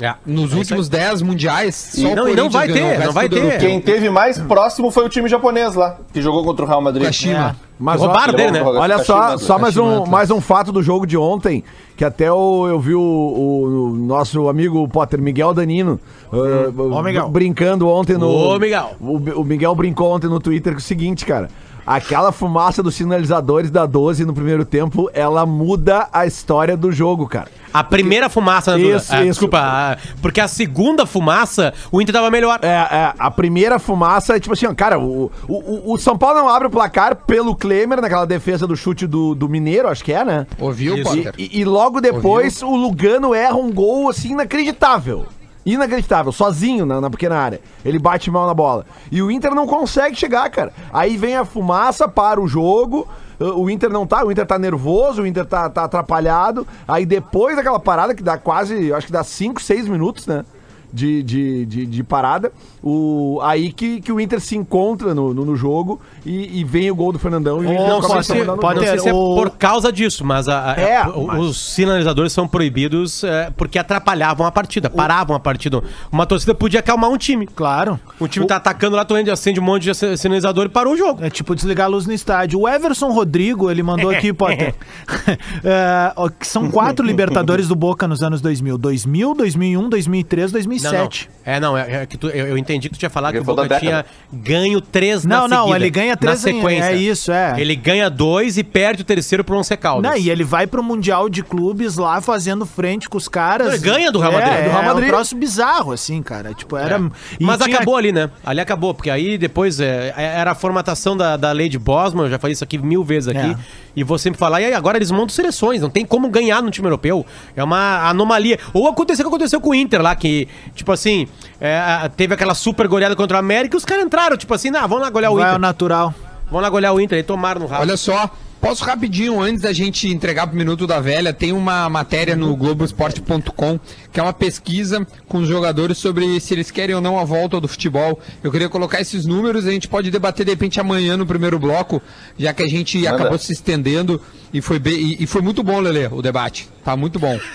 [0.03, 0.15] É.
[0.27, 3.29] Nos últimos 10 mundiais, só E o não- e não vai ganhou, ter, não vai
[3.29, 3.37] ter.
[3.37, 3.59] europeu.
[3.61, 7.05] Quem teve mais próximo foi o time japonês lá, que jogou contra o Real Madrid.
[7.07, 7.57] Kashima.
[7.79, 8.63] Mas Roubaram dele, né?
[8.63, 11.63] Olha só, Kashima, só mais um, mais um fato do jogo de ontem,
[11.97, 16.01] que até o, eu vi o, o- o nosso amigo Potter, Miguel Danino,
[16.33, 17.29] uh, Ô, Miguel.
[17.29, 18.29] brincando ontem no...
[18.29, 18.97] Ô, Miguel.
[19.01, 21.49] O, o Miguel brincou ontem no Twitter com o seguinte, cara.
[21.87, 27.27] Aquela fumaça dos sinalizadores da 12 no primeiro tempo, ela muda a história do jogo,
[27.27, 27.49] cara.
[27.73, 28.97] A primeira fumaça, né, Duda?
[28.97, 29.27] Isso, Ah, isso.
[29.31, 32.59] Desculpa, ah, porque a segunda fumaça, o Inter tava melhor.
[32.63, 36.17] É, é, a primeira fumaça é tipo assim, ó, cara, o, o, o- o São
[36.17, 40.03] Paulo não abre o placar pelo Klemer, naquela defesa do chute do, do Mineiro, acho
[40.05, 40.47] que é, né?
[40.59, 41.05] Ouviu, Isso.
[41.05, 41.35] Potter?
[41.39, 45.27] E, e logo depois o Lugano erra um gol assim inacreditável.
[45.67, 47.61] Inacreditável, sozinho na, na pequena área.
[47.85, 48.87] Ele bate mal na bola.
[49.13, 50.73] E o Inter não consegue chegar, cara.
[50.93, 53.07] Aí vem a fumaça para o jogo.
[53.41, 56.67] O Inter não tá, o Inter tá nervoso, o Inter tá, tá atrapalhado.
[56.87, 60.45] Aí depois daquela parada que dá quase, acho que dá 5, 6 minutos, né?
[60.93, 62.51] De, de, de, de parada,
[62.83, 66.91] o, aí que, que o Inter se encontra no, no, no jogo e, e vem
[66.91, 68.83] o gol do Fernandão e o Inter Não, a se, não jogo.
[68.85, 72.33] sei se é o- por causa disso, mas, a- a- É, o- mas- os sinalizadores
[72.33, 75.83] são proibidos é, porque atrapalhavam a partida, paravam a partida.
[76.13, 77.47] Uma torcida podia acalmar um time.
[77.47, 77.99] Claro.
[78.21, 80.97] O time tá atacando lá, tu acende um monte de sin- sinalizador e parou o
[80.97, 81.25] jogo.
[81.25, 82.61] É tipo desligar a luz no estádio.
[82.61, 84.75] O Everson Rodrigo, ele mandou aqui, Potter.
[85.65, 86.13] É,
[86.43, 88.77] são quatro Libertadores do Boca nos anos 2000.
[88.79, 91.31] 2000, 2001, 2003, Não, 2007.
[91.47, 91.53] não.
[91.55, 93.45] É, não, é, é que tu- eu, eu entendi que tu tinha falado que o
[93.45, 96.91] Boca tinha ganho três na Não, não, seguida, ele ganha três na em- sequência.
[96.91, 97.55] é isso, é.
[97.59, 100.11] Ele ganha dois e perde o terceiro pro Once Caldas.
[100.11, 103.69] Não, e ele vai pro Mundial de Clubes lá fazendo frente com os caras.
[103.75, 104.53] Ele ganha do Real Madrid.
[104.53, 105.05] É, Do Real é Madrid.
[105.09, 106.53] um troço bizarro, assim, cara.
[106.55, 107.01] Tipo, era.
[107.41, 108.31] e Mas tinha- acabou ali, né?
[108.45, 112.31] Ali acabou, porque aí depois é, era a formatação da, da lei de Bosman, eu
[112.31, 113.57] já falei isso aqui mil vezes aqui, É.
[113.97, 116.71] e vou sempre falar, e aí agora eles montam seleções, não tem como ganhar no
[116.71, 117.25] time europeu,
[117.57, 118.59] é uma anomalia.
[118.75, 121.27] Ou aconteceu o que aconteceu com o Inter lá, que Tipo assim,
[121.61, 124.81] é, teve aquela super goleada contra o América e os caras entraram, tipo assim, não,
[124.83, 125.59] vamos lá golear o Vai Inter.
[125.61, 126.15] natural.
[126.47, 127.83] Vamos lá golear o Inter, aí tomaram no rabo.
[127.83, 132.35] Olha só, posso rapidinho, antes da gente entregar pro Minuto da Velha, tem uma matéria
[132.35, 133.79] no Globoesporte.com,
[134.11, 137.61] que é uma pesquisa com os jogadores sobre se eles querem ou não a volta
[137.61, 138.19] do futebol.
[138.43, 142.01] Eu queria colocar esses números, a gente pode debater de repente amanhã no primeiro bloco,
[142.39, 143.15] já que a gente Manda.
[143.15, 144.21] acabou se estendendo
[144.53, 146.69] e foi, bem, e, e foi muito bom, Lele, o debate.
[146.85, 147.39] Tá muito bom.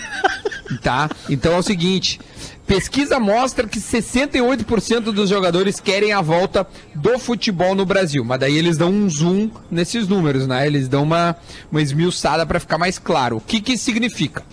[0.81, 1.09] Tá?
[1.29, 2.19] Então é o seguinte:
[2.65, 8.23] pesquisa mostra que 68% dos jogadores querem a volta do futebol no Brasil.
[8.23, 10.65] Mas daí eles dão um zoom nesses números, né?
[10.65, 11.35] Eles dão uma,
[11.71, 13.37] uma esmiuçada para ficar mais claro.
[13.37, 14.43] O que, que isso significa?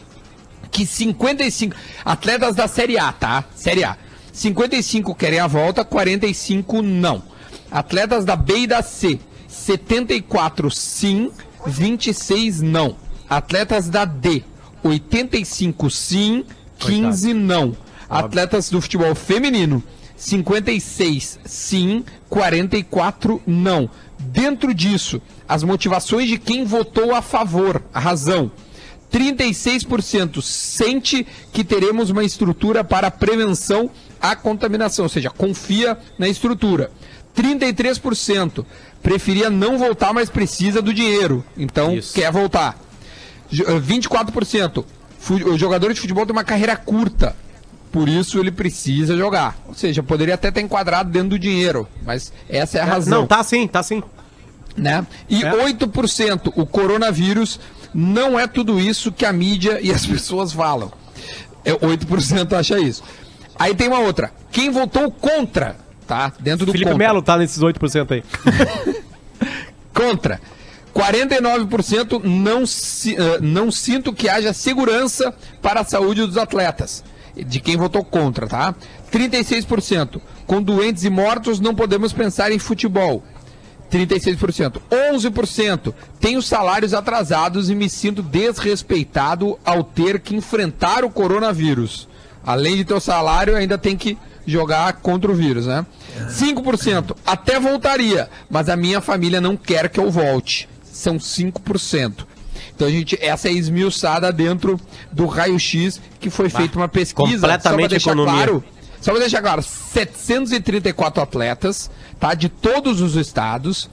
[0.71, 3.45] Que 55 atletas da Série A, tá?
[3.55, 3.97] Série A.
[4.33, 7.23] 55 querem a volta, 45 não.
[7.71, 9.19] Atletas da B e da C,
[9.49, 11.31] 74 sim,
[11.67, 12.97] 26 não.
[13.29, 14.43] Atletas da D,
[14.83, 16.45] 85 sim,
[16.79, 17.77] 15 não.
[18.11, 19.83] Atletas do futebol feminino,
[20.17, 23.89] 56 sim, 44 não.
[24.19, 28.51] Dentro disso, as motivações de quem votou a favor, a razão.
[29.13, 36.91] 36% sente que teremos uma estrutura para prevenção à contaminação, ou seja, confia na estrutura.
[37.35, 38.65] 33%
[39.03, 42.13] preferia não voltar, mas precisa do dinheiro, então Isso.
[42.15, 42.79] quer voltar.
[43.51, 44.85] Jo- eh, 24%.
[45.19, 47.37] fu- O jogador de futebol tem uma carreira curta.
[47.93, 49.57] Por isso ele precisa jogar.
[49.67, 51.89] Ou seja, poderia até estar enquadrado dentro do dinheiro.
[52.05, 54.03] Mas essa é a razão Não, tá sim, tá sim.
[54.77, 55.05] né?
[55.29, 55.51] E É.
[55.53, 57.59] 8% o coronavírus
[57.93, 60.93] não é tudo isso que a mídia e as pessoas falam.
[61.65, 63.03] É, 8% acha isso.
[63.59, 64.33] Aí tem uma outra.
[64.53, 65.77] Quem votou contra,
[66.07, 66.33] tá?
[66.39, 67.07] Dentro do Felipe contra.
[67.07, 68.25] Melo tá nesses 8% aí.
[69.93, 70.41] Contra.
[70.95, 77.05] 49% não, eh, não sinto que haja segurança para a saúde dos atletas.
[77.37, 78.75] De quem votou contra, tá?
[79.13, 80.21] 36%.
[80.47, 83.23] Com doentes e mortos não podemos pensar em futebol.
[83.91, 84.81] 36%.
[84.91, 85.95] 11%.
[86.21, 92.09] Tenho salários atrasados e me sinto desrespeitado ao ter que enfrentar o coronavírus.
[92.45, 94.17] Além de ter o salário, ainda tem que
[94.47, 95.85] jogar contra o vírus, né?
[96.29, 97.17] 5%.
[97.27, 100.69] Até voltaria, mas a minha família não quer que eu volte.
[100.85, 102.27] São 5%.
[102.81, 104.81] Então, a gente, essa é esmiuçada dentro
[105.13, 107.47] do raio-x que foi feita uma pesquisa.
[107.47, 108.33] completamente só economia.
[108.33, 108.65] claro,
[109.03, 112.33] só para deixar claro, 734 atletas, tá?
[112.33, 113.91] De todos os estados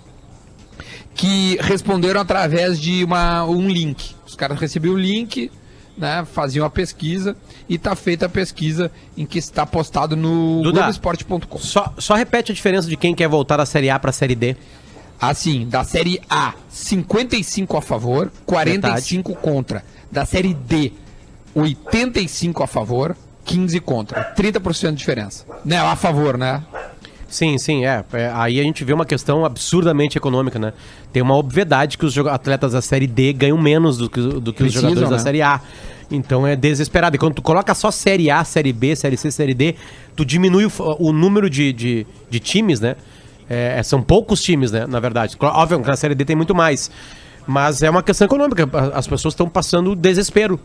[1.13, 4.15] que responderam através de uma, um link.
[4.25, 5.51] Os caras recebiam o link,
[5.97, 6.25] né?
[6.31, 7.35] Faziam a pesquisa
[7.67, 10.79] e tá feita a pesquisa em que está postado no Duda.
[10.79, 11.57] Globoesporte.com.
[11.57, 14.55] Só, só repete a diferença de quem quer voltar da Série A pra Série D.
[15.19, 19.83] Assim, da série A, 55 a favor, 45 contra.
[20.11, 20.93] Da série D,
[21.55, 24.35] 85 a favor, 15 contra.
[24.35, 25.45] 30% de diferença.
[25.65, 26.63] Né, a favor, né?
[27.27, 28.05] Sim, sim, é.
[28.13, 30.71] É, Aí a gente vê uma questão absurdamente econômica, né?
[31.11, 34.63] Tem uma obviedade que os atletas da Série D ganham menos do que, do que
[34.63, 35.21] os Precisam, jogadores da né?
[35.21, 35.59] Série A.
[36.09, 37.15] Então é desesperado.
[37.15, 39.75] E quando tu coloca só Série A, Série B, Série C, Série D,
[40.15, 42.95] tu diminui o, o número de, de, de times, né?
[43.49, 44.85] É, são poucos times, né?
[44.87, 45.35] Na verdade.
[45.39, 46.91] Óbvio que na Série D tem muito mais.
[47.45, 48.67] Mas é uma questão econômica.
[48.93, 50.59] As pessoas estão passando desespero.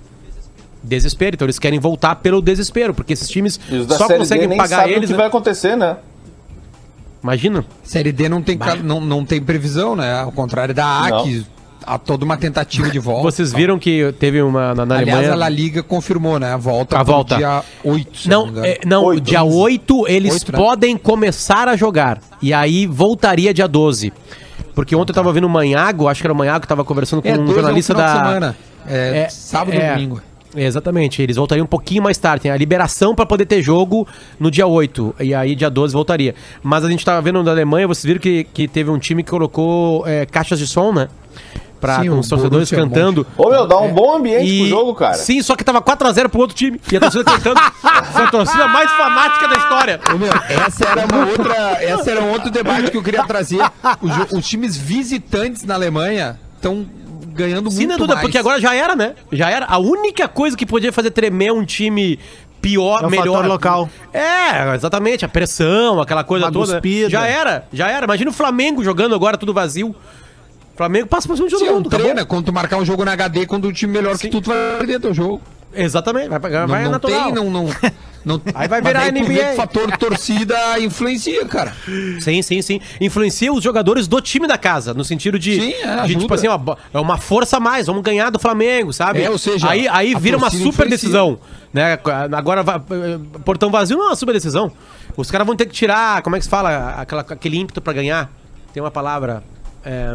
[0.83, 1.37] Desespero.
[1.37, 3.61] Então eles querem voltar pelo desespero, porque esses times
[3.97, 5.07] só D conseguem nem pagar sabem o eles.
[5.07, 5.17] que né?
[5.19, 5.97] vai acontecer, né?
[7.23, 7.65] Imagina.
[7.85, 10.21] Série D não tem, ca- não, não tem previsão, né?
[10.21, 11.23] Ao contrário da A, Não.
[11.25, 11.47] que
[11.87, 13.23] há toda uma tentativa de volta.
[13.23, 15.33] Vocês viram que teve uma na, na Aliás, Alemanha.
[15.33, 16.53] a La Liga confirmou, né?
[16.53, 17.37] A volta A volta.
[17.37, 18.67] dia 8, se Não, engano.
[18.67, 19.23] é, não Oito.
[19.23, 20.59] dia 8 eles Oito, né?
[20.59, 22.21] podem começar a jogar.
[22.41, 24.13] E aí voltaria dia 12.
[24.75, 27.21] Porque ontem eu tava vendo o Manhago, acho que era o Manhago que tava conversando
[27.23, 28.09] com É, um é jornalista da.
[28.17, 28.57] semana.
[28.87, 30.23] É, sábado e domingo.
[30.55, 32.43] Exatamente, eles voltariam um pouquinho mais tarde.
[32.43, 34.07] Tem a liberação pra poder ter jogo
[34.39, 35.15] no dia 8.
[35.21, 36.35] E aí, dia 12, voltaria.
[36.63, 39.31] Mas a gente tava vendo da Alemanha, vocês viram que, que teve um time que
[39.31, 41.09] colocou é, caixas de som, né?
[41.83, 43.27] Pra, Sim, com os torcedores Borussia cantando.
[43.37, 45.15] Ô, meu, dá um bom ambiente E- pro jogo, cara.
[45.15, 46.81] Sim, só que tava 4x0 pro outro time.
[46.93, 47.61] E a torcida cantando.
[48.09, 50.01] Essa é a torcida mais fanática da história.
[50.15, 53.59] Ô, meu, essa era uma outra, essa era um outro debate que eu queria trazer.
[54.01, 56.87] Os, os times visitantes na Alemanha estão
[57.35, 58.15] ganhando Sim, né, muito Duda?
[58.15, 58.23] mais.
[58.27, 59.15] Porque agora já era, né?
[59.33, 59.67] Já era.
[59.67, 62.19] A única coisa que podia fazer tremer um time
[62.61, 63.45] pior, É o melhor.
[63.47, 63.89] local.
[64.13, 65.25] É, exatamente.
[65.25, 66.73] A pressão, aquela coisa Uma toda.
[66.75, 67.11] cuspida.
[67.11, 68.05] Já era, já era.
[68.05, 69.95] Imagina o Flamengo jogando agora tudo vazio.
[70.77, 71.87] Flamengo passa por cima de todo Sim, é mundo.
[71.89, 72.05] acabou.
[72.05, 74.41] treino, é quando tu marcar um jogo na HD, quando o time melhor que tu,
[74.41, 75.41] tu vai perder teu jogo.
[75.75, 77.25] Exatamente, vai, vai, Não, vai não natural.
[77.25, 77.67] tem, não, não,
[78.25, 79.53] Não, Aí vai virar daí NBA.
[79.53, 81.75] o fator torcida influencia, cara.
[82.21, 82.81] Sim, sim, sim.
[83.01, 86.47] Influencia os jogadores do time da casa, no sentido de, Sim, é, de tipo assim,
[86.47, 86.59] ó,
[86.95, 89.23] é uma força a mais, vamos ganhar do Flamengo, sabe?
[89.23, 90.89] É, ou seja, aí, aí vira uma super influencia.
[90.91, 91.39] decisão,
[91.73, 91.99] né?
[92.37, 94.71] Agora, eh, portão vazio não é uma super decisão.
[95.17, 97.93] Os caras vão ter que tirar, como é que se fala, aquela, aquele ímpeto pra
[97.93, 98.31] ganhar.
[98.73, 99.43] Tem uma palavra.
[99.85, 100.13] É,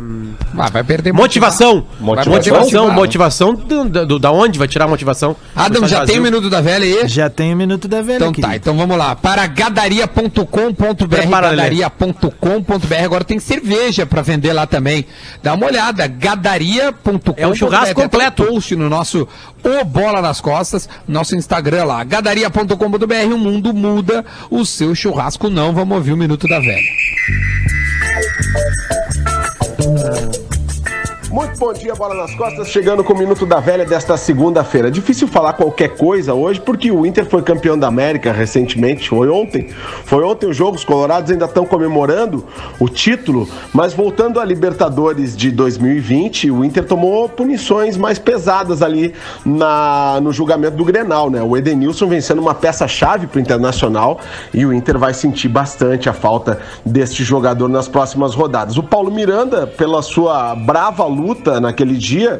[0.57, 1.85] Ah, vai perder motivação.
[1.99, 2.33] Motivação.
[2.33, 2.91] Motivação.
[2.91, 5.35] Motivação do, do- da onde vai tirar a motivação?
[5.55, 7.07] Adam, já tem o minuto da velha aí?
[7.07, 8.41] Já tem o minuto da velha Então aqui.
[8.41, 9.15] tá, então vamos lá.
[9.15, 13.03] Para gadaria.com.br, gadaria.com.br.
[13.03, 15.05] Agora tem cerveja para vender lá também.
[15.43, 17.33] Dá uma olhada, gadaria.com.br.
[17.37, 18.45] É um churrasco Tem até um completo.
[18.45, 19.27] post no nosso
[19.63, 22.03] O Bola nas Costas, nosso Instagram lá.
[22.03, 25.73] Gadaria.com.br, o mundo muda, o seu churrasco não.
[25.73, 26.87] Vamos ouvir o minuto da velha.
[29.87, 30.46] Wow.
[31.29, 34.89] Muito bom dia, bola nas costas, chegando com o Minuto da Velha desta segunda-feira.
[34.89, 39.67] Difícil falar qualquer coisa hoje, porque o Inter foi campeão da América recentemente, foi ontem.
[40.05, 42.45] Foi ontem o jogo, os colorados ainda estão comemorando
[42.79, 49.13] o título, mas voltando à Libertadores de 2020, o Inter tomou punições mais pesadas ali
[49.45, 51.43] na, no julgamento do Grenal, né?
[51.43, 54.21] O Edenilson vencendo uma peça-chave para o Internacional
[54.53, 58.77] e o Inter vai sentir bastante a falta deste jogador nas próximas rodadas.
[58.77, 62.39] O Paulo Miranda, pela sua brava luta naquele dia,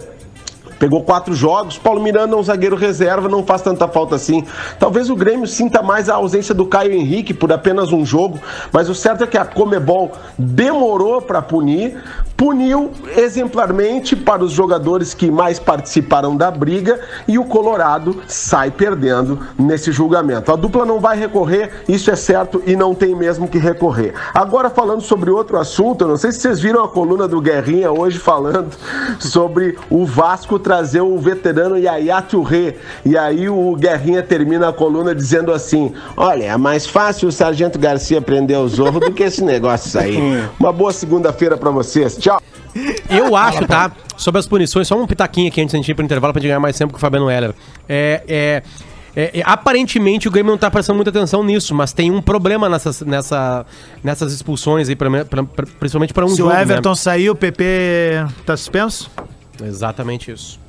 [0.79, 1.77] Pegou quatro jogos.
[1.77, 4.45] Paulo Miranda é um zagueiro reserva, não faz tanta falta assim.
[4.79, 8.39] Talvez o Grêmio sinta mais a ausência do Caio Henrique por apenas um jogo,
[8.71, 12.01] mas o certo é que a Comebol demorou para punir,
[12.37, 19.39] puniu exemplarmente para os jogadores que mais participaram da briga e o Colorado sai perdendo
[19.57, 20.51] nesse julgamento.
[20.51, 24.13] A dupla não vai recorrer, isso é certo e não tem mesmo que recorrer.
[24.33, 27.91] Agora falando sobre outro assunto, eu não sei se vocês viram a coluna do Guerrinha
[27.91, 28.69] hoje falando
[29.19, 32.75] sobre o Vasco trazer o veterano Yaya Touré.
[33.03, 37.79] E aí o Guerrinha termina a coluna dizendo assim: Olha, é mais fácil o Sargento
[37.79, 40.17] Garcia prender o Zorro do que esse negócio aí.
[40.59, 42.17] Uma boa segunda-feira pra vocês.
[42.27, 42.41] Tchau.
[43.09, 43.91] Eu acho, tá?
[44.15, 46.49] Sobre as punições, só um pitaquinho aqui antes da gente ir pro intervalo pra gente
[46.49, 47.53] ganhar mais tempo com o Fabiano Heller.
[47.87, 48.63] É, é,
[49.15, 52.69] é, é, aparentemente o Grêmio não tá prestando muita atenção nisso, mas tem um problema
[52.69, 53.65] nessas, nessa,
[54.03, 56.51] nessas expulsões aí, pra- pra- pra- principalmente pra um Se jogo.
[56.51, 56.95] o Everton né?
[56.95, 59.09] sair, o PP tá suspenso?
[59.63, 60.59] Exatamente isso.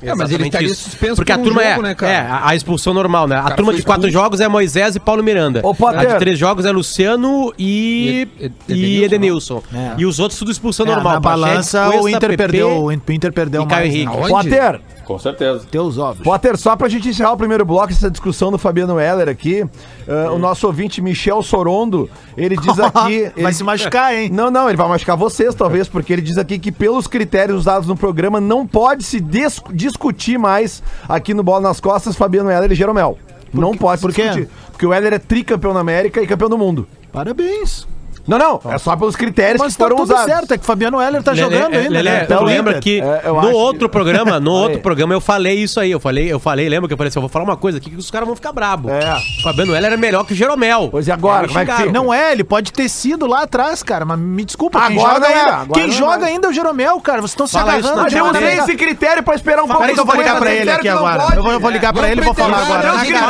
[0.00, 2.12] É, mas ele estaria suspenso Porque por a um turma jogo, é, né, cara?
[2.12, 3.36] é a, a expulsão normal, né?
[3.36, 4.24] A turma de quatro expulso.
[4.24, 5.60] jogos é Moisés e Paulo Miranda.
[5.64, 9.60] Ô, a de três jogos é Luciano e, E- e- e Edenilson.
[9.74, 9.94] É.
[9.98, 11.14] E os outros tudo expulsão É, normal.
[11.14, 13.94] na balança, o Inter perdeu, o Inter perdeu e Caio mais.
[13.94, 14.16] Henrique.
[14.16, 14.28] né?
[14.28, 15.64] Potter, Com certeza.
[15.70, 16.22] Teus ovos.
[16.22, 19.64] Potter, só pra gente encerrar o primeiro bloco, essa discussão do Fabiano Heller aqui,
[20.06, 22.92] ah, o nosso ouvinte Michel Sorondo, ele diz aqui...
[23.34, 24.28] Vai ele- se machucar, hein?
[24.30, 27.88] Não, não, ele vai machucar vocês, talvez, porque ele diz aqui que pelos critérios usados
[27.88, 32.70] no programa não pode se dis- discutir mais aqui no Bola nas Costas Fabiano Heller
[32.70, 33.16] e Jeromel.
[33.50, 34.24] não pode se por quê?
[34.24, 34.48] discutir.
[34.70, 36.86] Porque o Heller é tricampeão na América e campeão do mundo.
[37.10, 37.88] Parabéns.
[38.28, 40.24] Não, não, é só pelos critérios Mas que tá foram tudo usados.
[40.32, 41.90] certo, é que o Fabiano Heller tá Lelê, jogando é, ainda.
[41.90, 42.24] Lelê, né?
[42.26, 45.80] Pelo lembra que É, eu no acho outro programa, no outro programa eu falei isso
[45.80, 47.78] aí, eu falei, eu falei, lembra que eu falei assim, eu vou falar uma coisa
[47.78, 48.90] aqui que os caras vão ficar brabo.
[48.90, 49.14] É.
[49.38, 50.88] O Fabiano Heller é melhor que o Jeromel.
[50.90, 51.90] Pois e agora, Aí como é que fica?
[51.92, 55.28] Não é, ele pode ter sido lá atrás, cara, mas me desculpa, quem Agora joga
[55.28, 57.46] não é, ainda, agora quem não é joga ainda é o Jeromel, cara, vocês estão
[57.46, 58.02] se agarrando.
[58.02, 59.80] Mas eu usei esse critério pra esperar um pouco.
[59.80, 61.34] Peraí que eu vou ligar pra ele aqui agora.
[61.34, 62.88] Eu vou, eu vou ligar pra Vamos ele e vou falar agora.
[62.88, 63.28] eu vou ligar,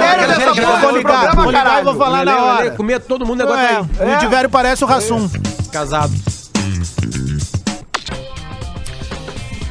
[0.48, 1.84] programa, vou ligar, eu caralho.
[1.84, 2.70] vou falar na hora.
[2.72, 4.10] Comer todo mundo É, agora tá aí.
[4.10, 5.28] o Edivério parece o Rassum.
[5.70, 6.14] Casado.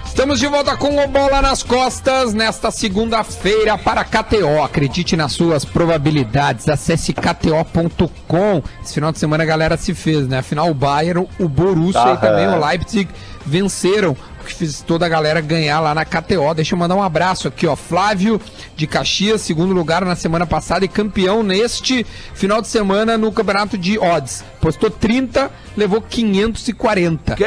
[0.05, 4.61] Estamos de volta com o Bola nas Costas nesta segunda-feira para KTO.
[4.63, 6.69] Acredite nas suas probabilidades.
[6.69, 8.61] Acesse kto.com.
[8.83, 10.37] Esse final de semana a galera se fez, né?
[10.37, 12.49] Afinal, o Bayern, o Borussia Tá, e também é.
[12.49, 13.09] o Leipzig
[13.43, 14.15] venceram.
[14.47, 16.53] Que fez toda a galera ganhar lá na KTO.
[16.55, 17.75] Deixa eu mandar um abraço aqui, ó.
[17.75, 18.39] Flávio
[18.75, 23.77] de Caxias, segundo lugar na semana passada e campeão neste final de semana no campeonato
[23.77, 24.43] de odds.
[24.61, 27.35] Postou 30, levou 540.
[27.35, 27.43] Que?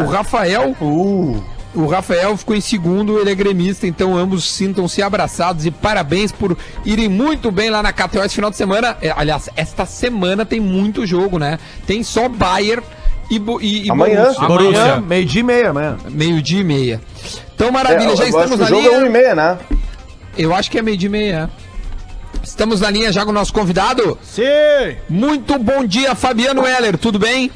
[0.00, 0.74] O, o Rafael.
[1.72, 6.58] O Rafael ficou em segundo, ele é gremista, então ambos sintam-se abraçados e parabéns por
[6.84, 8.96] irem muito bem lá na KTO esse final de semana.
[9.00, 11.60] É, aliás, esta semana tem muito jogo, né?
[11.86, 12.82] Tem só Bayern
[13.30, 14.32] e, e, e Amanhã.
[14.46, 14.82] Borussia.
[14.82, 15.96] Amanhã, meio-dia e meia, amanhã.
[16.08, 17.00] Meio-dia e meia.
[17.54, 19.10] Então, maravilha, já É, eu acho estamos que na o jogo é 1 e linha.
[19.10, 19.58] meia, né?
[20.36, 21.50] Eu acho que é meio-dia e meia.
[22.42, 24.18] Estamos na linha já com o nosso convidado.
[24.22, 24.42] Sim.
[25.08, 27.50] Muito bom dia, Fabiano Heller, tudo bem?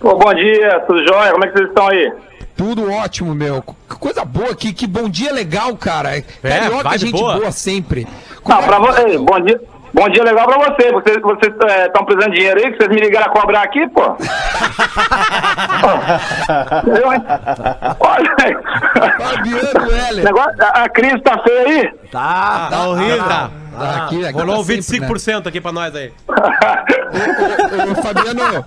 [0.00, 1.32] Pô, bom dia, tudo jóia?
[1.32, 2.12] Como é que vocês estão aí?
[2.56, 3.62] Tudo ótimo, meu.
[3.62, 6.22] Que coisa boa aqui, que bom dia legal, cara.
[6.42, 7.36] Carioca, vibe gente boa.
[7.36, 8.06] boa, sempre.
[8.46, 9.60] Não, é pra que você, tá bom dia.
[9.94, 10.90] Bom dia legal pra você.
[10.92, 11.54] Vocês vocês
[11.86, 14.02] estão precisando de dinheiro aí, que vocês me ligaram a cobrar aqui, pô.
[16.90, 17.22] Eu, hein?
[18.00, 18.54] Olha aí.
[20.24, 21.92] Negócio, a, a crise tá feia aí?
[22.10, 23.18] Tá, Tá horrível.
[23.18, 26.12] Tá, tá aqui, aqui Rolou tá um sempre, 25% aqui pra nós aí.
[26.28, 26.32] Ô,
[27.92, 28.64] ô, Fabiano,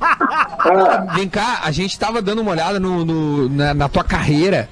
[1.13, 4.69] vem cá, a gente tava dando uma olhada no, no- na, na tua carreira.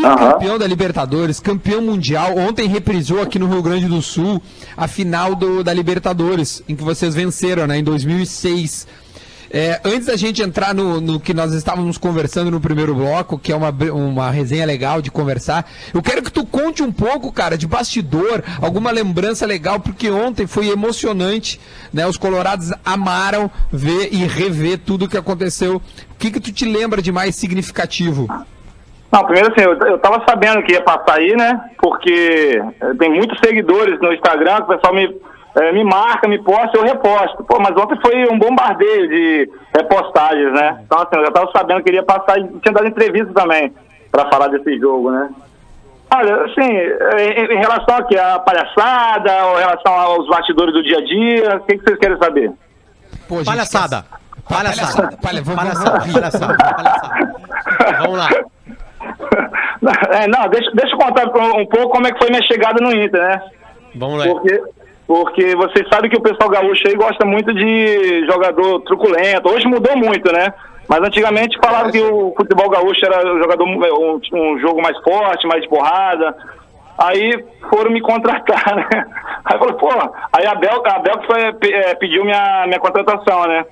[0.00, 2.36] Tricampeão da Libertadores, campeão mundial.
[2.36, 4.42] Ontem reprisou aqui no Rio Grande do Sul
[4.76, 8.86] a final do, da Libertadores, em que vocês venceram, né, em 2006.
[9.48, 13.52] É, antes da gente entrar no, no que nós estávamos conversando no primeiro bloco, que
[13.52, 17.56] é uma, uma resenha legal de conversar, eu quero que tu conte um pouco, cara,
[17.56, 21.58] de bastidor, alguma lembrança legal, porque ontem foi emocionante,
[21.92, 22.06] né?
[22.06, 25.76] Os colorados amaram ver e rever tudo o que aconteceu.
[25.76, 28.28] O que que tu te lembra de mais significativo?
[29.16, 31.58] Não, primeiro assim, eu, eu tava sabendo que ia passar aí, né?
[31.78, 35.04] Porque eh, tem muitos seguidores no Instagram, que o pessoal me,
[35.54, 37.42] eh, me marca, me posta, eu reposto.
[37.44, 40.82] Pô, mas ontem foi um bombardeio de repostagens, né?
[40.84, 43.72] Então, assim, eu já tava sabendo que ele ia passar e tinha dado entrevista também
[44.12, 45.30] pra falar desse jogo, né?
[46.14, 50.82] Olha, assim, eh, em, em relação aqui à palhaçada, ou em relação aos bastidores do
[50.82, 52.52] dia a dia, o que, que vocês querem saber?
[53.26, 54.04] Pô, gente, Palhaçada.
[54.46, 55.16] Palhaçada.
[55.16, 55.56] Palhaçada.
[55.56, 56.00] Palhaçada.
[56.12, 56.56] Palhaçada.
[56.58, 58.02] Palhaçada.
[58.02, 58.28] Vamos lá.
[60.12, 62.92] É, não, deixa, deixa eu contar um pouco como é que foi minha chegada no
[62.92, 63.42] Inter, né?
[63.94, 64.24] Vamos lá.
[64.26, 64.62] Porque,
[65.06, 69.48] porque vocês sabem que o pessoal gaúcho aí gosta muito de jogador truculento.
[69.48, 70.52] Hoje mudou muito, né?
[70.88, 75.46] Mas antigamente falavam que o futebol gaúcho era um jogador um, um jogo mais forte,
[75.46, 76.34] mais de porrada.
[76.98, 79.06] Aí foram me contratar, né?
[79.44, 79.88] Aí falou, pô,
[80.32, 83.64] aí a Bel, a Bel que foi, eh, pediu minha, minha contratação, né?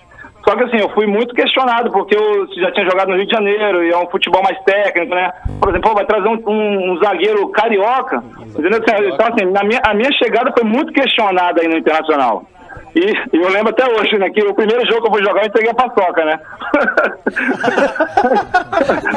[0.46, 3.32] Só que assim, eu fui muito questionado, porque eu já tinha jogado no Rio de
[3.32, 5.32] Janeiro e é um futebol mais técnico, né?
[5.60, 8.22] Por exemplo, pô, vai trazer um, um- um zagueiro carioca.
[8.46, 8.78] Entendeu?
[9.12, 12.44] Então, assim, na minha, a minha chegada foi muito questionada aí no Internacional.
[12.94, 13.00] E,
[13.36, 15.46] e eu lembro até hoje, né, que o primeiro jogo que eu vou jogar eu
[15.48, 16.38] entreguei a paçoca, né?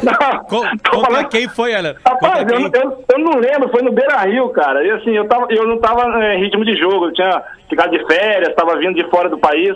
[0.04, 1.96] Não, Co- tô Contra falando- quem foi, Heller?
[2.06, 4.84] Rapaz, eu, eu, eu não lembro, foi no Beira Rio, cara.
[4.84, 8.04] E assim, eu, tava, eu não tava em ritmo de jogo, eu tinha ficado de
[8.08, 9.76] férias, tava vindo de fora do país.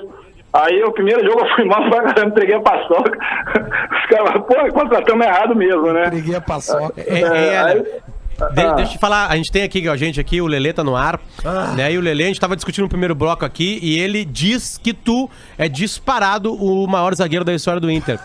[0.54, 3.12] Aí o primeiro jogo eu fui mal pra caramba, entreguei a paçoca.
[3.92, 6.10] Os caras, pô, contratamos errado mesmo, né?
[6.10, 6.94] Peguei a paçoca.
[6.98, 8.02] É, é, aí- Heller.
[8.54, 10.84] De- deixa eu te falar, a gente tem aqui, ó, gente aqui, o Lelê tá
[10.84, 11.20] no ar,
[11.76, 11.92] né?
[11.94, 14.94] E o Lelê, a gente tava discutindo no primeiro bloco aqui, e ele diz que
[14.96, 18.20] tu é disparado o maior zagueiro da história do Inter.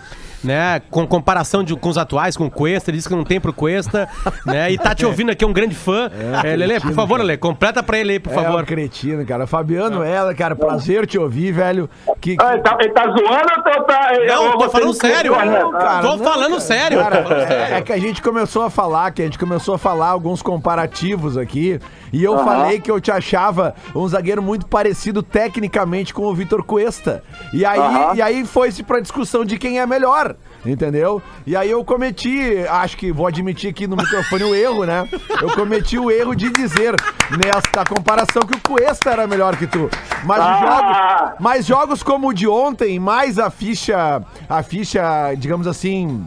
[0.47, 3.41] Né, com comparação de- com os atuais, com o Cuesta, ele diz que não tem
[3.41, 4.09] pro Cuesta,
[4.47, 4.71] né?
[4.71, 6.09] E tá te ouvindo aqui, é um grande fã.
[6.45, 7.19] É, Lelê, por cretino, favor.
[7.19, 8.63] Lelê, completa pra ele aí, por É favor.
[8.63, 9.47] um cretino, cara.
[9.47, 11.91] Fabiano, ela, cara, prazer te ouvir, velho.
[12.21, 14.11] Que, Ah, ele, tá, ele tá zoando ou tá.
[14.27, 15.33] Não, eu- tô falando sério.
[15.33, 16.61] Não, cara, Tô não, falando cara.
[16.61, 16.99] sério.
[17.01, 17.75] Cara, tô sério.
[17.75, 21.37] é que a gente começou a falar, que a gente começou a falar alguns comparativos
[21.37, 21.81] aqui,
[22.13, 26.63] e eu falei que eu te achava um zagueiro muito parecido tecnicamente com o Vitor
[26.63, 27.23] Cuesta.
[27.53, 28.15] E aí, Aham.
[28.15, 30.36] e aí foi-se pra discussão de quem é melhor.
[30.67, 31.23] Entendeu?
[31.47, 35.09] E aí eu cometi, acho que vou admitir aqui no microfone o erro, né?
[35.41, 36.95] Eu cometi o erro de dizer
[37.31, 39.89] nesta comparação que o Cuesta era melhor que tu.
[40.25, 40.59] Mas, Ah.
[40.59, 46.27] jogos, mas jogos como o de ontem, mais a ficha, a ficha, digamos assim,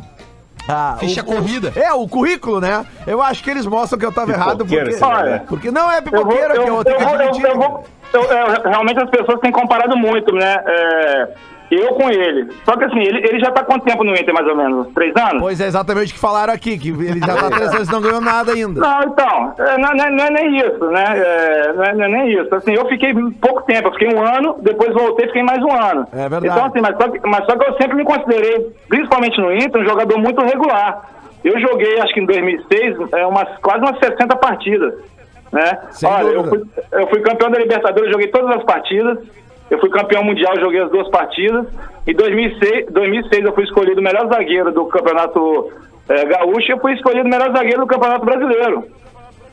[0.67, 1.73] a- Ficha o- corrida.
[1.75, 2.86] É, o currículo, né?
[3.08, 5.97] Eu acho que eles mostram que eu tava errado porque, Pipoqueiro, Olha, porque não é
[5.97, 7.45] Eu vou, pipoqueira, eu, que eu eu, tenho que vou- eu, admitir.
[7.49, 10.58] eu vou- eu- eu- realmente as pessoas têm comparado muito, né?
[10.65, 11.28] É,
[11.76, 12.48] eu com ele.
[12.66, 14.88] Só que assim, ele, ele já tá quanto tempo no Inter, mais ou menos?
[14.94, 15.42] Três anos?
[15.42, 18.02] Pois é exatamente o que falaram aqui, que ele já tá três anos e não
[18.02, 18.80] ganhou nada ainda.
[18.80, 21.04] Não, então, é, não, não é- não é nem isso, né?
[21.16, 22.56] É, não, é, não é nem isso.
[22.56, 26.08] Assim, eu fiquei pouco tempo, eu fiquei um ano, depois voltei fiquei mais um ano.
[26.14, 26.48] É verdade.
[26.48, 29.82] Então, assim, mas só, que, mas só que eu sempre me considerei, principalmente no Inter,
[29.82, 31.02] um jogador muito regular.
[31.44, 34.94] Eu joguei, acho que em 2006, é, umas, quase umas 60 partidas,
[35.52, 35.80] né?
[35.92, 39.18] Sem Olha, eu fui, eu fui campeão da Libertadores, joguei todas as partidas.
[39.70, 41.68] Eu fui campeão mundial, joguei as duas partidas.
[42.08, 45.72] Em 2006, 2006 eu fui escolhido o melhor zagueiro do Campeonato
[46.10, 48.84] eh, Gaúcho e eu fui escolhido o melhor zagueiro do Campeonato Brasileiro.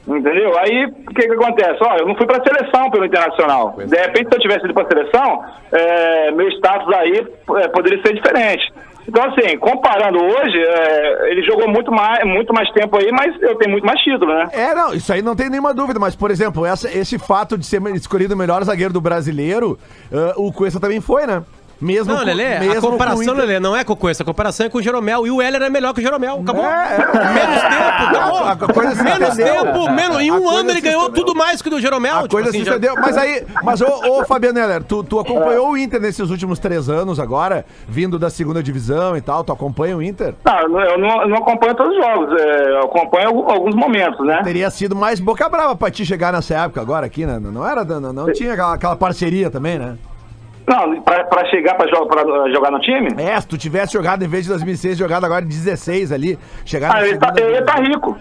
[0.09, 0.57] Entendeu?
[0.59, 1.79] Aí, o que que acontece?
[1.83, 3.75] Ó, eu não fui pra seleção pelo Internacional.
[3.77, 7.27] De repente, se eu tivesse ido pra seleção, eh, meu status aí
[7.57, 8.73] eh, poderia ser diferente.
[9.09, 13.55] Então, assim, comparando hoje, eh, ele jogou muito mais, muito mais tempo aí, mas eu
[13.57, 14.49] tenho muito mais título, né?
[14.53, 17.65] É, não, isso aí não tem nenhuma dúvida, mas, por exemplo, essa- esse fato de
[17.65, 19.79] ser escolhido o melhor zagueiro do brasileiro,
[20.13, 21.43] ah, o Cuesta também foi, né?
[21.81, 24.23] Mesmo Não, com- Lelê, a mesmo com o comparação, Lelê, não é com o Cuesta,
[24.23, 25.27] a comparação é com o Jeromel.
[25.27, 26.41] E o Heller é melhor que o Jeromel.
[26.43, 26.65] Acabou.
[26.65, 28.45] É, Menos tempo, acabou.
[28.45, 30.21] A coisa se menos tempo, menos.
[30.21, 31.25] Em A um coisa ano ele ganhou estendeu.
[31.25, 32.15] tudo mais que o do Jeromel.
[32.17, 32.79] A tipo coisa assim, se já-.
[32.99, 36.89] Mas aí, mas ô, ô Fabiano Heller, tu, tu acompanhou o Inter nesses últimos três
[36.89, 40.35] anos agora, vindo da segunda divisão e tal, tu acompanha o Inter?
[40.45, 43.75] Não, eu não, eu não, eu não acompanho todos os jogos, é, eu acompanho alguns
[43.75, 44.41] momentos, né?
[44.43, 47.39] Teria sido mais boca brava pra ti chegar nessa época agora aqui, né?
[47.39, 49.97] Não era, não, não tinha aquela, aquela parceria também, né?
[50.67, 53.09] Não, pra, pra chegar pra, jo- pra uh, jogar no time?
[53.19, 56.95] É, se tu tivesse jogado em vez de 2006, jogado agora em 16 ali, chegar
[56.97, 58.19] Ah, ele tá, ia estar rico.